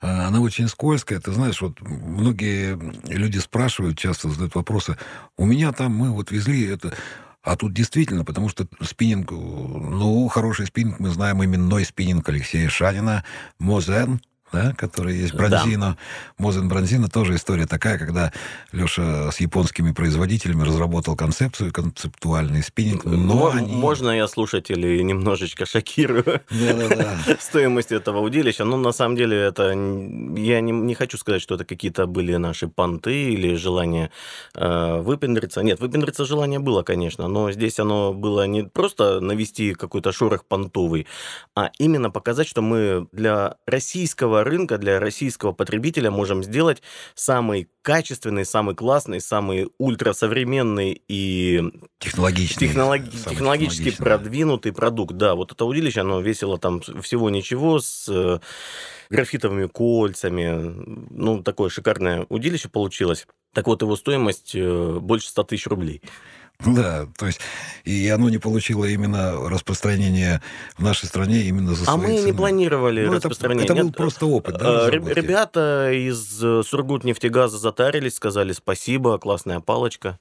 [0.00, 1.20] а, она очень скользкая.
[1.20, 2.76] Ты знаешь, вот многие
[3.08, 4.96] люди спрашивают, часто задают вопросы.
[5.36, 6.94] У меня там мы вот везли это...
[7.42, 13.24] А тут действительно, потому что спиннинг, ну, хороший спиннинг, мы знаем именной спиннинг Алексея Шанина,
[13.60, 14.20] Мозен,
[14.52, 15.96] да, который есть Бронзино.
[15.96, 15.96] Да.
[16.38, 18.32] Мозен Бронзино тоже история такая, когда
[18.72, 23.04] Леша с японскими производителями разработал концепцию, концептуальный спиннинг.
[23.04, 23.72] Но они...
[23.72, 26.42] Можно я слушателей немножечко шокирую
[27.40, 28.64] стоимостью этого удилища?
[28.64, 32.68] Ну, на самом деле, это я не, не хочу сказать, что это какие-то были наши
[32.68, 34.10] понты или желание
[34.54, 35.62] э, выпендриться.
[35.62, 41.06] Нет, выпендриться желание было, конечно, но здесь оно было не просто навести какой-то шорох понтовый,
[41.54, 46.82] а именно показать, что мы для российского российского рынка, для российского потребителя можем сделать
[47.14, 51.62] самый качественный, самый классный, самый ультрасовременный и
[51.98, 53.02] технологичный, технолог...
[53.10, 55.16] технологически продвинутый продукт.
[55.16, 58.40] Да, вот это удилище, оно весило там всего ничего с э,
[59.10, 60.74] графитовыми кольцами.
[61.10, 63.26] Ну, такое шикарное удилище получилось.
[63.54, 66.02] Так вот, его стоимость э, больше 100 тысяч рублей.
[66.64, 67.40] Да, то есть
[67.84, 70.40] и оно не получило именно распространение
[70.78, 72.26] в нашей стране именно за А мы цены.
[72.26, 73.64] не планировали ну, распространение.
[73.64, 74.88] Это, это был просто опыт, да?
[74.88, 80.18] Э, ребята из Сургут нефтегаза затарились, сказали спасибо, классная палочка.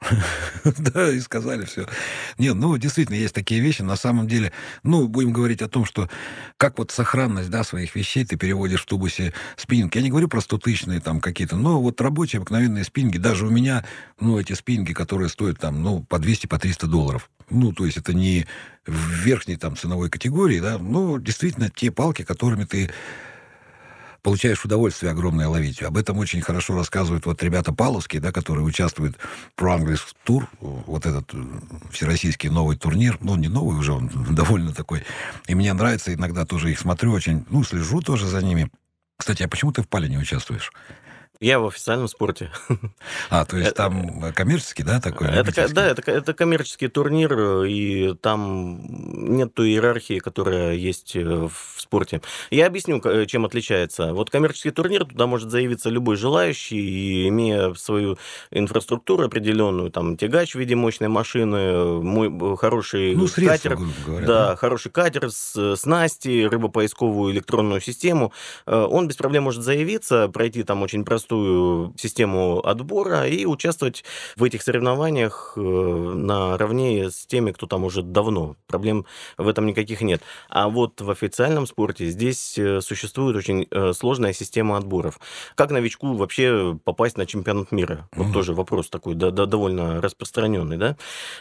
[0.78, 1.86] Да, и сказали все.
[2.38, 3.82] Нет, ну, действительно, есть такие вещи.
[3.82, 6.08] На самом деле, ну, будем говорить о том, что
[6.56, 9.94] как вот сохранность, да, своих вещей ты переводишь в тубусе спиннинг.
[9.94, 13.84] Я не говорю про стотысячные там какие-то, но вот рабочие обыкновенные спиннинги, даже у меня,
[14.20, 17.30] ну, эти спиннинги, которые стоят там, ну, по 200, по 300 долларов.
[17.50, 18.46] Ну, то есть это не
[18.86, 22.90] в верхней там ценовой категории, да, но действительно те палки, которыми ты
[24.28, 25.82] получаешь удовольствие огромное ловить.
[25.82, 30.46] Об этом очень хорошо рассказывают вот ребята Павловские, да, которые участвуют в Pro English Tour,
[30.60, 31.38] вот этот э,
[31.90, 35.02] всероссийский новый турнир, ну, не новый уже, он довольно такой.
[35.46, 38.70] И мне нравится, иногда тоже их смотрю очень, ну, слежу тоже за ними.
[39.16, 40.72] Кстати, а почему ты в пале не участвуешь?
[41.40, 42.50] Я в официальном спорте.
[43.30, 45.28] А, то есть там коммерческий, да, такой?
[45.28, 48.80] Это, да, это, это коммерческий турнир, и там
[49.36, 52.22] нет той иерархии, которая есть э, в спорте.
[52.50, 54.14] Я объясню, чем отличается.
[54.14, 58.18] Вот коммерческий турнир, туда может заявиться любой желающий, и имея свою
[58.50, 63.78] инфраструктуру определенную, там, тягач в виде мощной машины, мой, хороший ну, средства, катер.
[64.06, 68.32] Говоря, да, да, хороший катер с снасти, рыбопоисковую электронную систему.
[68.66, 74.02] Э, он без проблем может заявиться, пройти там очень простой простую систему отбора и участвовать
[74.36, 78.56] в этих соревнованиях э, наравне с теми, кто там уже давно.
[78.66, 79.04] Проблем
[79.36, 80.22] в этом никаких нет.
[80.48, 85.20] А вот в официальном спорте здесь э, существует очень э, сложная система отборов.
[85.54, 88.08] Как новичку вообще попасть на чемпионат мира?
[88.12, 88.32] Вот mm-hmm.
[88.32, 90.78] тоже вопрос такой да, да, довольно распространенный.
[90.78, 90.96] Да?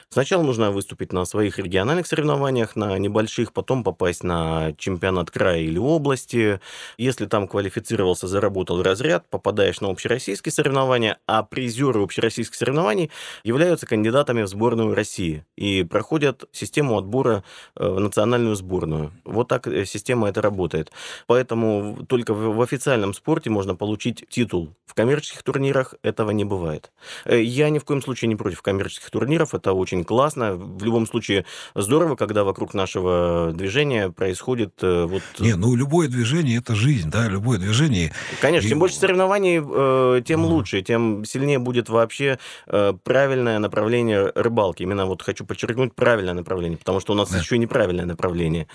[0.09, 5.77] Сначала нужно выступить на своих региональных соревнованиях, на небольших, потом попасть на чемпионат края или
[5.77, 6.59] области.
[6.97, 13.11] Если там квалифицировался, заработал разряд, попадаешь на общероссийские соревнования, а призеры общероссийских соревнований
[13.43, 17.43] являются кандидатами в сборную России и проходят систему отбора
[17.75, 19.11] э, в национальную сборную.
[19.23, 20.91] Вот так э, система это работает.
[21.25, 24.75] Поэтому только в официальном спорте можно получить титул.
[24.85, 26.91] В коммерческих турнирах этого не бывает.
[27.25, 30.55] Э, я ни в коем случае не против коммерческих турниров, это очень классно.
[30.55, 35.21] В любом случае здорово, когда вокруг нашего движения происходит вот...
[35.39, 38.13] Не, ну любое движение это жизнь, да, любое движение.
[38.41, 38.69] Конечно, и...
[38.69, 44.83] чем больше соревнований, э, тем лучше, тем сильнее будет вообще э, правильное направление рыбалки.
[44.83, 47.37] Именно вот хочу подчеркнуть правильное направление, потому что у нас да.
[47.37, 48.67] еще и неправильное направление.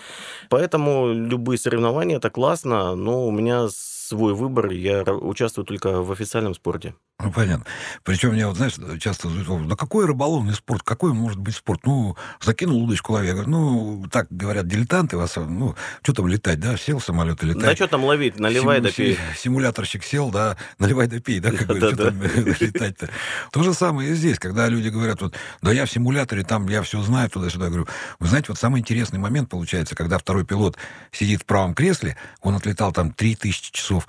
[0.48, 3.68] Поэтому любые соревнования это классно, но у меня
[4.12, 6.94] свой выбор, я участвую только в официальном спорте.
[7.22, 7.64] Ну, понятно.
[8.02, 11.80] Причем меня, вот, знаешь, часто задают да какой рыболовный спорт, какой может быть спорт?
[11.84, 13.28] Ну, закинул удочку лови.
[13.28, 17.46] Я говорю, ну, так говорят дилетанты, вас, ну, что там летать, да, сел самолет и
[17.46, 17.62] летать.
[17.62, 19.18] Да что там ловить, наливай Симу, да пей.
[19.38, 22.22] Симуляторщик сел, да, наливай да пей, да, как говорят, что там
[22.60, 23.08] летать-то.
[23.52, 26.82] То же самое и здесь, когда люди говорят, вот, да я в симуляторе, там я
[26.82, 27.66] все знаю, туда-сюда.
[27.66, 30.76] Я говорю, вы знаете, вот самый интересный момент получается, когда второй пилот
[31.12, 34.01] сидит в правом кресле, он отлетал там 3000 часов,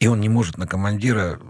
[0.00, 1.40] и он не может на командира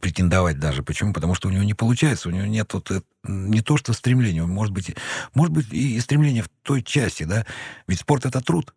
[0.00, 0.82] претендовать даже.
[0.82, 1.12] Почему?
[1.12, 2.90] Потому что у него не получается, у него нет вот
[3.24, 4.94] не то что стремления, может быть,
[5.34, 7.44] может быть и стремление в той части, да.
[7.86, 8.74] Ведь спорт это труд.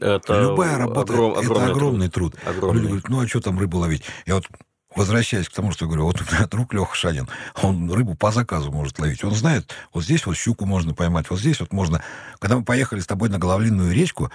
[0.00, 2.32] Это Любая работа огром, это огромный, огромный труд.
[2.34, 2.56] труд.
[2.56, 2.74] Огромный.
[2.74, 4.02] Люди говорят, ну а что там рыбу ловить?
[4.26, 4.48] Я вот
[4.94, 7.28] возвращаясь к тому, что я говорю, вот у меня друг Леха Шанин,
[7.62, 9.24] он рыбу по заказу может ловить.
[9.24, 12.02] Он знает, вот здесь вот щуку можно поймать, вот здесь вот можно...
[12.38, 14.30] Когда мы поехали с тобой на Головлинную речку,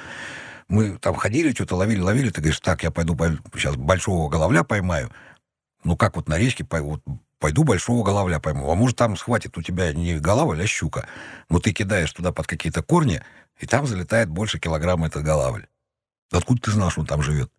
[0.69, 3.17] мы там ходили, что-то ловили, ловили, ты говоришь, так, я пойду
[3.55, 5.11] сейчас большого головля поймаю.
[5.83, 7.01] Ну, как вот на речке, вот,
[7.39, 8.69] пойду большого головля пойму.
[8.71, 11.07] А может, там схватит у тебя не голова, а щука.
[11.49, 13.21] Но ты кидаешь туда под какие-то корни,
[13.59, 15.65] и там залетает больше килограмма этот голавль.
[16.31, 17.51] Откуда ты знаешь, что он там живет?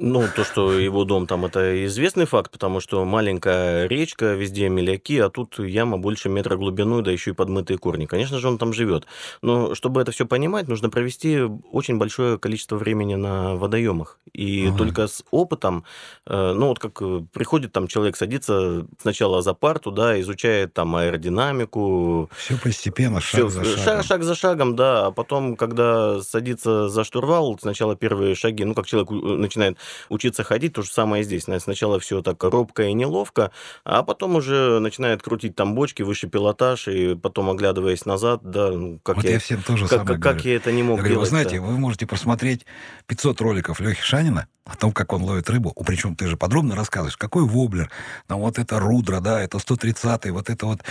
[0.00, 5.18] Ну, то, что его дом там, это известный факт, потому что маленькая речка, везде меляки,
[5.18, 8.06] а тут яма больше метра глубиной, да еще и подмытые корни.
[8.06, 9.08] Конечно же, он там живет.
[9.42, 11.40] Но чтобы это все понимать, нужно провести
[11.72, 14.20] очень большое количество времени на водоемах.
[14.32, 14.78] И ага.
[14.78, 15.82] только с опытом,
[16.26, 20.94] э, ну, вот как э, приходит там человек, садится сначала за парту, да, изучает там
[20.94, 22.30] аэродинамику.
[22.36, 23.84] Все постепенно, шаг все, за шагом.
[23.84, 25.06] Шаг, шаг за шагом, да.
[25.06, 29.76] А потом, когда садится за штурвал, сначала первые шаги, ну, как человек э, начинает
[30.08, 31.46] учиться ходить, то же самое здесь.
[31.58, 33.50] Сначала все так робко и неловко,
[33.84, 39.00] а потом уже начинает крутить там бочки, выше пилотаж, и потом, оглядываясь назад, да, ну,
[39.02, 41.14] как вот я, я всем тоже как, как, как я это не мог я говорю,
[41.14, 41.26] делать.
[41.26, 42.66] Вы знаете, вы можете просмотреть
[43.06, 45.74] 500 роликов Лехи Шанина о том, как он ловит рыбу.
[45.86, 47.90] Причем ты же подробно рассказываешь, какой воблер,
[48.26, 50.82] там вот это рудра, да, это 130-й, вот это вот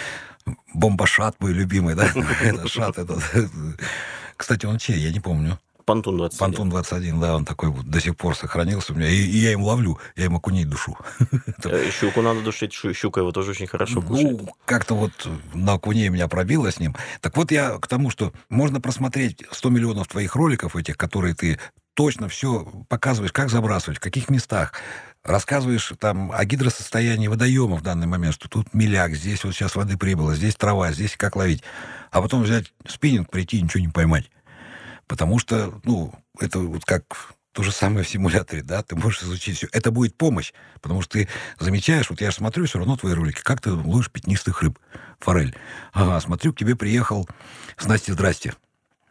[0.74, 2.10] бомбошат мой любимый, да,
[2.42, 3.24] это шат этот.
[4.36, 5.60] Кстати, он чей, я не помню.
[5.88, 6.40] Пантун 21.
[6.40, 9.08] Пантун 21, да, он такой вот до сих пор сохранился у меня.
[9.08, 10.98] И, и я им ловлю, я им окуней душу.
[11.64, 14.42] Э, щуку надо душить, щука его тоже очень хорошо кушает.
[14.42, 15.12] Ну, как-то вот
[15.54, 16.96] на окуне меня пробило с ним.
[17.22, 21.58] Так вот я к тому, что можно просмотреть 100 миллионов твоих роликов этих, которые ты
[21.94, 24.74] точно все показываешь, как забрасывать, в каких местах,
[25.24, 29.98] рассказываешь там о гидросостоянии водоема в данный момент, что тут миляк, здесь вот сейчас воды
[29.98, 31.64] прибыло, здесь трава, здесь как ловить.
[32.12, 34.30] А потом взять спиннинг, прийти и ничего не поймать.
[35.08, 39.58] Потому что, ну, это вот как то же самое в симуляторе, да, ты можешь изучить
[39.58, 39.68] все.
[39.72, 41.28] Это будет помощь, потому что ты
[41.60, 44.78] замечаешь, вот я же смотрю все равно твои ролики, как ты ловишь пятнистых рыб,
[45.20, 45.56] форель.
[45.92, 47.28] Ага, смотрю, к тебе приехал
[47.78, 48.54] с Настей «Здрасте».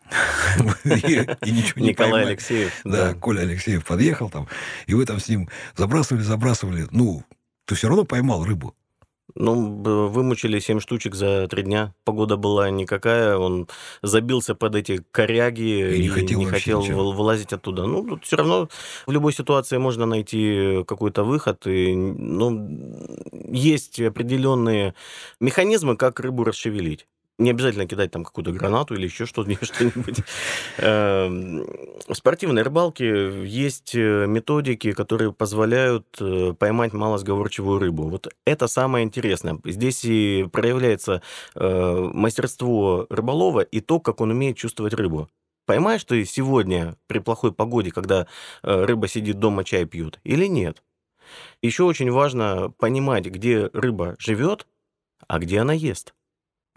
[0.85, 2.73] И ничего не Николай Алексеев.
[2.85, 4.47] Да, Коля Алексеев подъехал там,
[4.87, 6.87] и вы там с ним забрасывали, забрасывали.
[6.93, 7.25] Ну,
[7.65, 8.77] ты все равно поймал рыбу.
[9.39, 11.95] Ну, вымучили 7 штучек за три дня.
[12.05, 13.69] Погода была никакая, он
[14.03, 17.13] забился под эти коряги и не хотел, не хотел ничего.
[17.13, 17.87] вылазить оттуда.
[17.87, 18.69] Ну, тут все равно
[19.07, 21.67] в любой ситуации можно найти какой-то выход.
[21.67, 22.69] И, ну,
[23.51, 24.95] есть определенные
[25.39, 27.07] механизмы, как рыбу расшевелить.
[27.39, 30.21] Не обязательно кидать там какую-то гранату или еще что-нибудь.
[30.79, 31.67] Эм,
[32.09, 38.09] в спортивной рыбалке есть э, методики, которые позволяют э, поймать малосговорчивую рыбу.
[38.09, 39.59] Вот это самое интересное.
[39.65, 41.21] Здесь и проявляется
[41.55, 45.29] э, мастерство рыболова и то, как он умеет чувствовать рыбу.
[45.67, 48.29] Поймаешь ты сегодня при плохой погоде, когда
[48.63, 50.83] рыба сидит дома, чай пьют, или нет?
[51.61, 54.67] Еще очень важно понимать, где рыба живет,
[55.27, 56.15] а где она ест.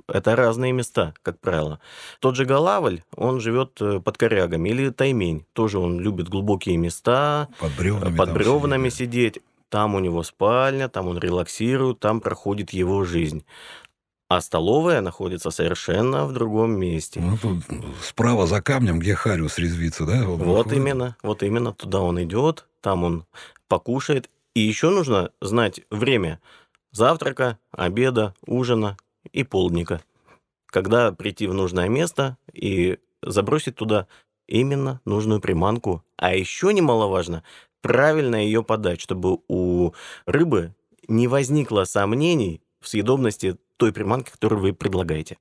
[0.07, 1.79] Это разные места, как правило.
[2.19, 4.69] Тот же Голавль, он живет э, под корягами.
[4.69, 7.47] Или Таймень, тоже он любит глубокие места.
[7.59, 9.35] Под бревнами, под бревнами сидеть.
[9.35, 9.43] сидеть.
[9.69, 13.45] Там у него спальня, там он релаксирует, там проходит его жизнь.
[14.27, 17.19] А столовая находится совершенно в другом месте.
[17.19, 17.63] Ну, тут
[18.03, 20.21] справа за камнем, где Хариус резвится, да?
[20.21, 20.73] Он вот выходит.
[20.73, 23.25] именно, вот именно туда он идет, там он
[23.67, 24.29] покушает.
[24.53, 26.39] И еще нужно знать время
[26.91, 28.97] завтрака, обеда, ужина,
[29.33, 30.01] и полдника,
[30.67, 34.07] когда прийти в нужное место и забросить туда
[34.47, 36.03] именно нужную приманку.
[36.17, 37.43] А еще немаловажно,
[37.81, 39.93] правильно ее подать, чтобы у
[40.25, 40.73] рыбы
[41.07, 45.37] не возникло сомнений в съедобности той приманки, которую вы предлагаете.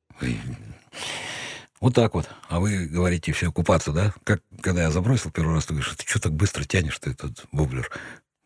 [1.80, 2.28] Вот так вот.
[2.48, 4.12] А вы говорите, все, купаться, да?
[4.24, 7.44] Как, когда я забросил первый раз, ты говоришь, ты что так быстро тянешь ты этот
[7.52, 7.90] воблер?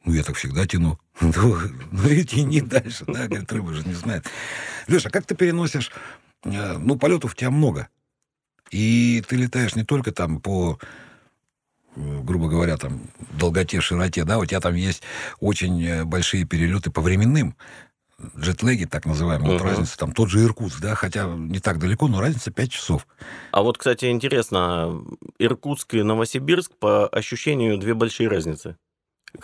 [0.05, 0.99] Ну, я так всегда тяну.
[1.21, 1.59] Ну,
[1.93, 4.27] ну и тяни дальше, да, говорит, рыба же не знает.
[4.87, 5.91] Леша, как ты переносишь...
[6.45, 7.89] Э, ну, полетов у тебя много.
[8.71, 10.79] И ты летаешь не только там по
[11.95, 13.03] э, грубо говоря, там,
[13.39, 15.03] долготе, широте, да, у тебя там есть
[15.41, 17.55] очень э, большие перелеты по временным,
[18.39, 19.59] джетлеги, так называемые, угу.
[19.59, 23.07] вот разница, там тот же Иркутск, да, хотя не так далеко, но разница 5 часов.
[23.51, 25.05] А вот, кстати, интересно,
[25.39, 28.77] Иркутск и Новосибирск по ощущению две большие разницы.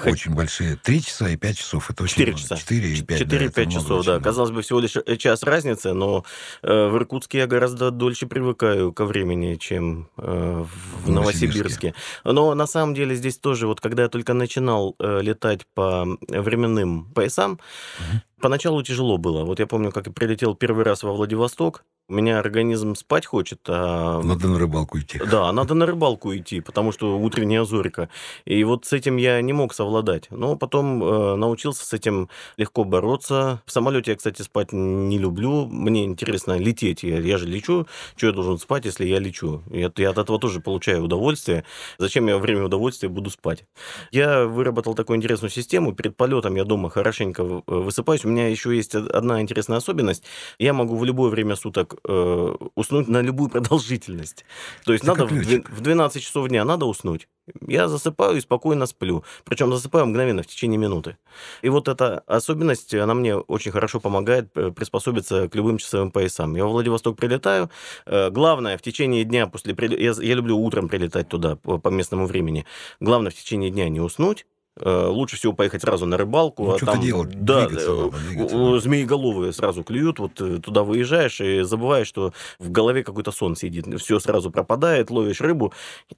[0.05, 0.77] Очень большие.
[0.77, 1.91] Три часа и пять часов.
[1.91, 2.57] Это очень Четыре часа.
[2.57, 3.19] Четыре и пять.
[3.21, 4.13] Четыре и пять часов, да.
[4.13, 4.25] Много.
[4.25, 6.25] Казалось бы, всего лишь э, час разницы, но
[6.63, 11.95] э, в Иркутске я гораздо дольше привыкаю ко времени, чем э, в, в Новосибирске.
[12.25, 17.07] Но на самом деле здесь тоже, вот когда я только начинал э, летать по временным
[17.15, 18.21] поясам, угу.
[18.41, 19.45] поначалу тяжело было.
[19.45, 23.61] Вот я помню, как я прилетел первый раз во Владивосток, у меня организм спать хочет.
[23.69, 24.23] А...
[24.23, 25.21] Надо на рыбалку идти.
[25.31, 28.09] Да, надо на рыбалку идти, потому что утренняя зорька.
[28.47, 30.29] И вот с этим я не мог совладать.
[30.31, 33.63] Но потом э, научился с этим легко бороться.
[33.67, 35.67] В самолете я, кстати, спать не люблю.
[35.67, 37.03] Мне интересно лететь.
[37.03, 37.87] Я, я же лечу.
[38.17, 39.63] Что я должен спать, если я лечу?
[39.71, 41.65] Я, я от этого тоже получаю удовольствие.
[41.99, 43.67] Зачем я во время удовольствия буду спать?
[44.13, 45.93] Я выработал такую интересную систему.
[45.93, 48.25] Перед полетом я дома хорошенько высыпаюсь.
[48.25, 50.25] У меня еще есть одна интересная особенность.
[50.59, 54.45] Я могу в любое время суток э, уснуть на любую продолжительность.
[54.85, 57.29] То есть Это надо в, в 12 часов дня надо уснуть.
[57.67, 59.25] Я засыпаю и спокойно сплю.
[59.45, 61.17] Причем засыпаю мгновенно, в течение минуты.
[61.63, 66.55] И вот эта особенность, она мне очень хорошо помогает э, приспособиться к любым часовым поясам.
[66.57, 67.71] Я в Владивосток прилетаю.
[68.07, 69.75] Э, главное, в течение дня после...
[69.99, 72.67] Я, я люблю утром прилетать туда по, местному времени.
[73.01, 74.47] Главное, в течение дня не уснуть
[74.85, 76.65] лучше всего поехать сразу на рыбалку.
[76.65, 78.81] Ну, а там, делать, да, двигаться, надо, двигаться.
[78.81, 83.87] змееголовые сразу клюют, вот э, туда выезжаешь и забываешь, что в голове какой-то сон сидит,
[84.01, 85.73] все сразу пропадает, ловишь рыбу,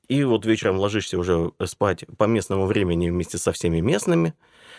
[0.09, 4.35] и вот вечером ложишься уже спать по местному времени вместе со всеми местными,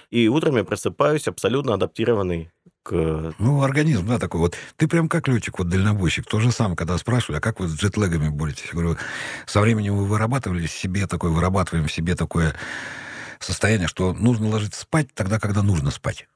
[0.10, 2.52] и утром я просыпаюсь абсолютно адаптированный
[2.84, 3.34] к...
[3.40, 4.56] Ну, организм, да, такой вот.
[4.76, 6.26] Ты прям как летчик, вот дальнобойщик.
[6.26, 8.66] То же самое, когда спрашивали, а как вы с джетлегами боретесь?
[8.66, 8.98] Я говорю,
[9.46, 12.56] со временем вы вырабатывали себе такое, вырабатываем себе такое
[13.42, 16.28] состояние, что нужно ложиться спать тогда, когда нужно спать.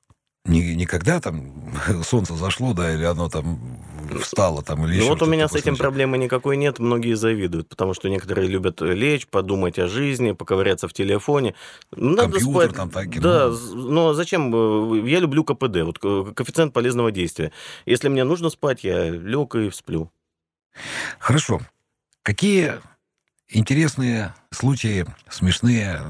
[0.45, 3.79] Не, не когда там солнце зашло, да, или оно там
[4.21, 7.95] встало там, или ну, вот у меня с этим проблемы никакой нет, многие завидуют, потому
[7.95, 11.55] что некоторые любят лечь, подумать о жизни, поковыряться в телефоне.
[11.91, 12.75] Надо Компьютер спать.
[12.75, 14.53] там так, Да, но зачем?
[14.53, 17.51] Э, я люблю КПД, вот коэффициент полезного действия.
[17.87, 20.11] Если мне нужно спать, я лег и сплю.
[21.17, 21.61] Хорошо.
[22.21, 22.75] Какие
[23.47, 26.01] интересные случаи, смешные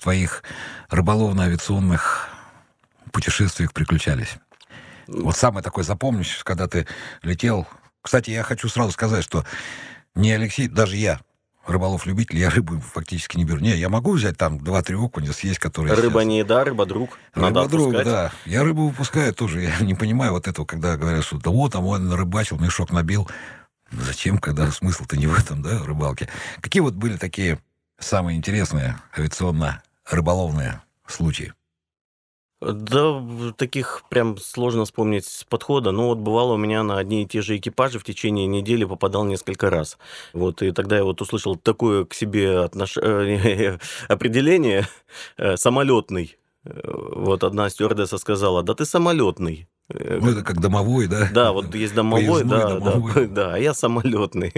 [0.00, 0.42] твоих
[0.88, 2.28] рыболовно-авиационных
[3.12, 4.36] путешествиях приключались?
[5.06, 6.86] Вот самый такой запомняющийся, когда ты
[7.22, 7.66] летел.
[8.02, 9.44] Кстати, я хочу сразу сказать, что
[10.14, 11.20] не Алексей, даже я,
[11.66, 13.60] рыболов-любитель, я рыбу фактически не беру.
[13.60, 16.24] Не, я могу взять там два-три окуня съесть, которые Рыба сейчас...
[16.26, 17.18] не еда, рыба друг.
[17.34, 18.32] Рыба друг, да.
[18.46, 19.62] Я рыбу выпускаю тоже.
[19.62, 23.28] Я не понимаю вот этого, когда говорят, что да вот, там он рыбачил, мешок набил.
[23.90, 26.28] Зачем, когда смысл-то не в этом, да, рыбалке?
[26.60, 27.58] Какие вот были такие
[27.98, 28.98] самые интересные
[30.10, 31.54] авиационно-рыболовные случаи?
[32.60, 33.24] Да,
[33.56, 35.92] таких прям сложно вспомнить с подхода.
[35.92, 39.24] Но вот бывало у меня на одни и те же экипажи в течение недели попадал
[39.24, 39.96] несколько раз.
[40.34, 42.98] Вот, и тогда я вот услышал такое к себе отнош...
[42.98, 44.86] Э, определение
[45.38, 46.36] э, самолетный.
[46.64, 49.66] Э, вот одна стюардесса сказала, да ты самолетный.
[49.92, 51.28] Ну, это как домовой, да?
[51.32, 53.26] Да, вот есть домовой, да, домовой.
[53.28, 54.52] да, да, а я самолетный.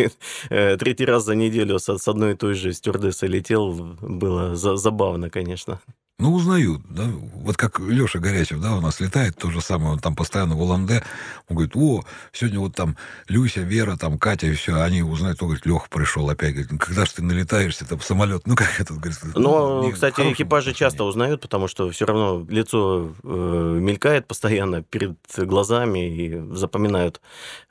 [0.49, 5.81] Третий раз за неделю с, одной и той же стюардессой летел, было за, забавно, конечно.
[6.23, 7.03] Ну, узнают, да.
[7.35, 10.63] Вот как Леша Горячев, да, у нас летает, то же самое, он там постоянно в
[10.63, 11.03] Уланде,
[11.49, 12.97] он говорит, о, сегодня вот там
[13.27, 16.79] Люся, Вера, там Катя, и все, они узнают, он говорит, Леха пришел опять, говорит, «Ну,
[16.79, 19.19] когда же ты налетаешься, там самолет, ну, как этот, говорит.
[19.35, 25.19] Но, ну, кстати, экипажи часто узнают, потому что все равно лицо э, мелькает постоянно перед
[25.37, 27.21] глазами и запоминают,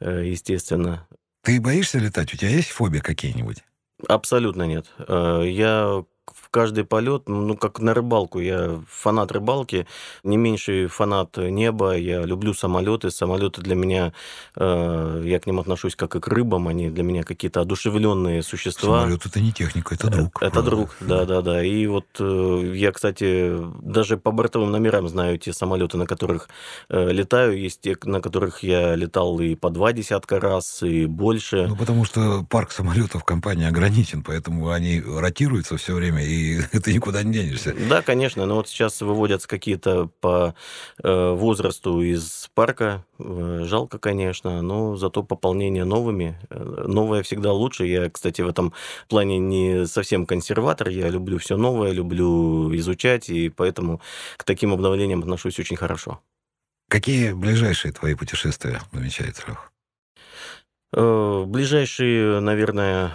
[0.02, 1.08] э, естественно.
[1.42, 2.34] Ты боишься летать?
[2.34, 3.64] У тебя есть фобия какие-нибудь?
[4.10, 4.88] Абсолютно нет.
[5.08, 6.04] Э, я
[6.52, 8.40] каждый полет, ну, как на рыбалку.
[8.40, 9.88] Я фанат рыбалки,
[10.24, 11.96] не меньший фанат неба.
[11.98, 13.10] Я люблю самолеты.
[13.10, 14.14] Самолеты для меня,
[14.56, 16.68] э, я к ним отношусь как и к рыбам.
[16.68, 19.02] Они для меня какие-то одушевленные существа.
[19.02, 20.42] Самолет это не техника, это друг.
[20.42, 20.70] Это правда.
[20.70, 21.64] друг, да, да, да.
[21.64, 26.50] И вот э, я, кстати, даже по бортовым номерам знаю те самолеты, на которых
[26.90, 27.58] э, летаю.
[27.58, 31.68] Есть те, на которых я летал и по два десятка раз, и больше.
[31.68, 36.94] Ну, потому что парк самолетов компании ограничен, поэтому они ротируются все время время, и ты
[36.94, 37.76] никуда не денешься.
[37.90, 40.56] Да, конечно, но вот сейчас выводятся какие-то по
[41.04, 43.06] э, возрасту из парка.
[43.20, 46.40] Э, жалко, конечно, но зато пополнение новыми.
[46.50, 47.86] Э, новое всегда лучше.
[47.86, 48.74] Я, кстати, в этом
[49.08, 50.90] плане не совсем консерватор.
[50.90, 54.02] Я люблю все новое, люблю изучать, и поэтому
[54.38, 56.20] к таким обновлениям отношусь очень хорошо.
[56.90, 59.72] Какие ближайшие твои путешествия намечаются, Лех?
[60.94, 63.14] Ближайшие, наверное,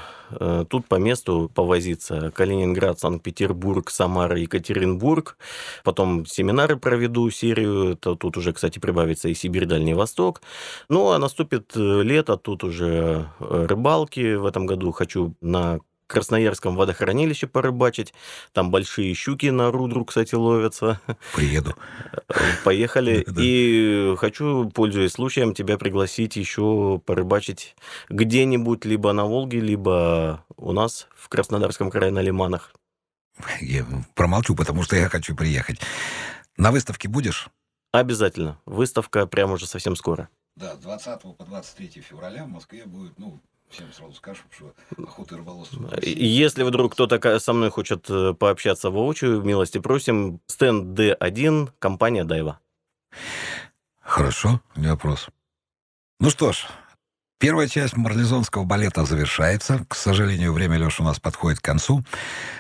[0.69, 2.31] тут по месту повозиться.
[2.35, 5.37] Калининград, Санкт-Петербург, Самара, Екатеринбург.
[5.85, 7.93] Потом семинары проведу серию.
[7.93, 10.43] Это тут уже, кстати, прибавится и Сибирь, Дальний Восток.
[10.89, 14.35] Ну, а наступит э, лето, тут уже э, рыбалки.
[14.35, 18.15] В этом году хочу на Красноярском водохранилище порыбачить.
[18.53, 21.01] Там большие щуки на рудру, кстати, ловятся.
[21.35, 21.75] Приеду.
[22.65, 23.25] Поехали.
[23.39, 27.77] И хочу, пользуясь случаем, тебя пригласить еще порыбачить
[28.09, 32.73] где-нибудь, либо на Волге, либо у нас в Краснодарском крае на Лиманах.
[33.61, 33.85] Я
[34.15, 35.81] промолчу, потому что я хочу приехать.
[36.57, 37.49] На выставке будешь?
[37.93, 38.59] Обязательно.
[38.65, 40.29] Выставка прямо уже совсем скоро.
[40.57, 45.35] Да, с 20 по 23 февраля в Москве будет, ну, Всем сразу скажу, что охота
[45.35, 45.99] и рыболовство.
[46.03, 50.41] Если вдруг кто-то со мной хочет э, пообщаться воочию, милости просим.
[50.47, 52.61] Стенд D1, компания Дайва.
[54.01, 55.29] Хорошо, не вопрос.
[56.21, 56.67] Ну что ж,
[57.39, 59.85] Первая часть марлезонского балета завершается.
[59.91, 62.03] К сожалению, время, Леша, у нас подходит к концу.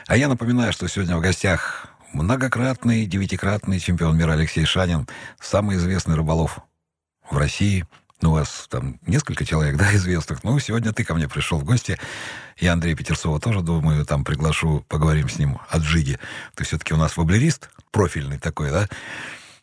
[0.06, 5.08] А я напоминаю, что сегодня в гостях многократный, девятикратный чемпион мира Алексей Шанин,
[5.40, 6.58] самый известный рыболов
[7.30, 7.86] в России–
[8.22, 10.44] ну, у вас там несколько человек, да, известных.
[10.44, 11.98] Ну, сегодня ты ко мне пришел в гости.
[12.58, 16.18] Я Андрея Петерцова тоже, думаю, там приглашу, поговорим с ним о джиге.
[16.54, 18.88] Ты все-таки у нас воблерист, профильный такой, да?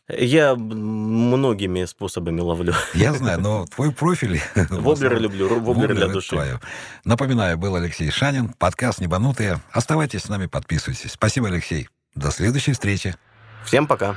[0.06, 2.74] Я многими способами ловлю.
[2.92, 4.40] Я знаю, но твой профиль...
[4.54, 6.30] Воблеры люблю, воблеры для души.
[6.30, 6.60] Твое.
[7.06, 9.60] Напоминаю, был Алексей Шанин, подкаст «Небанутые».
[9.72, 11.12] Оставайтесь с нами, подписывайтесь.
[11.12, 11.88] Спасибо, Алексей.
[12.14, 13.16] До следующей встречи.
[13.64, 14.16] Всем пока.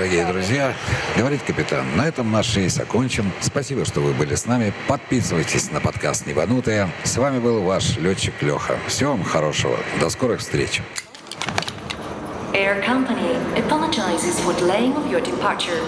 [0.00, 0.72] Дорогие друзья.
[1.14, 3.30] Говорит капитан, на этом наш рейс окончен.
[3.40, 4.72] Спасибо, что вы были с нами.
[4.88, 6.88] Подписывайтесь на подкаст «Небанутые».
[7.04, 8.78] С вами был ваш летчик Леха.
[8.86, 9.76] Всего вам хорошего.
[10.00, 10.80] До скорых встреч.
[12.54, 15.78] Air Company apologizes for delaying of your departure.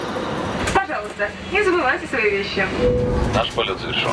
[0.75, 2.67] Пожалуйста, не забывайте свои вещи.
[3.33, 4.11] Наш полет завершен.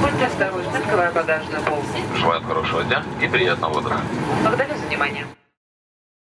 [0.00, 1.98] Будьте осторожны, открывая багажную полку.
[2.16, 4.00] Желаю хорошего дня и приятного утра.
[4.42, 5.26] Благодарю за внимание.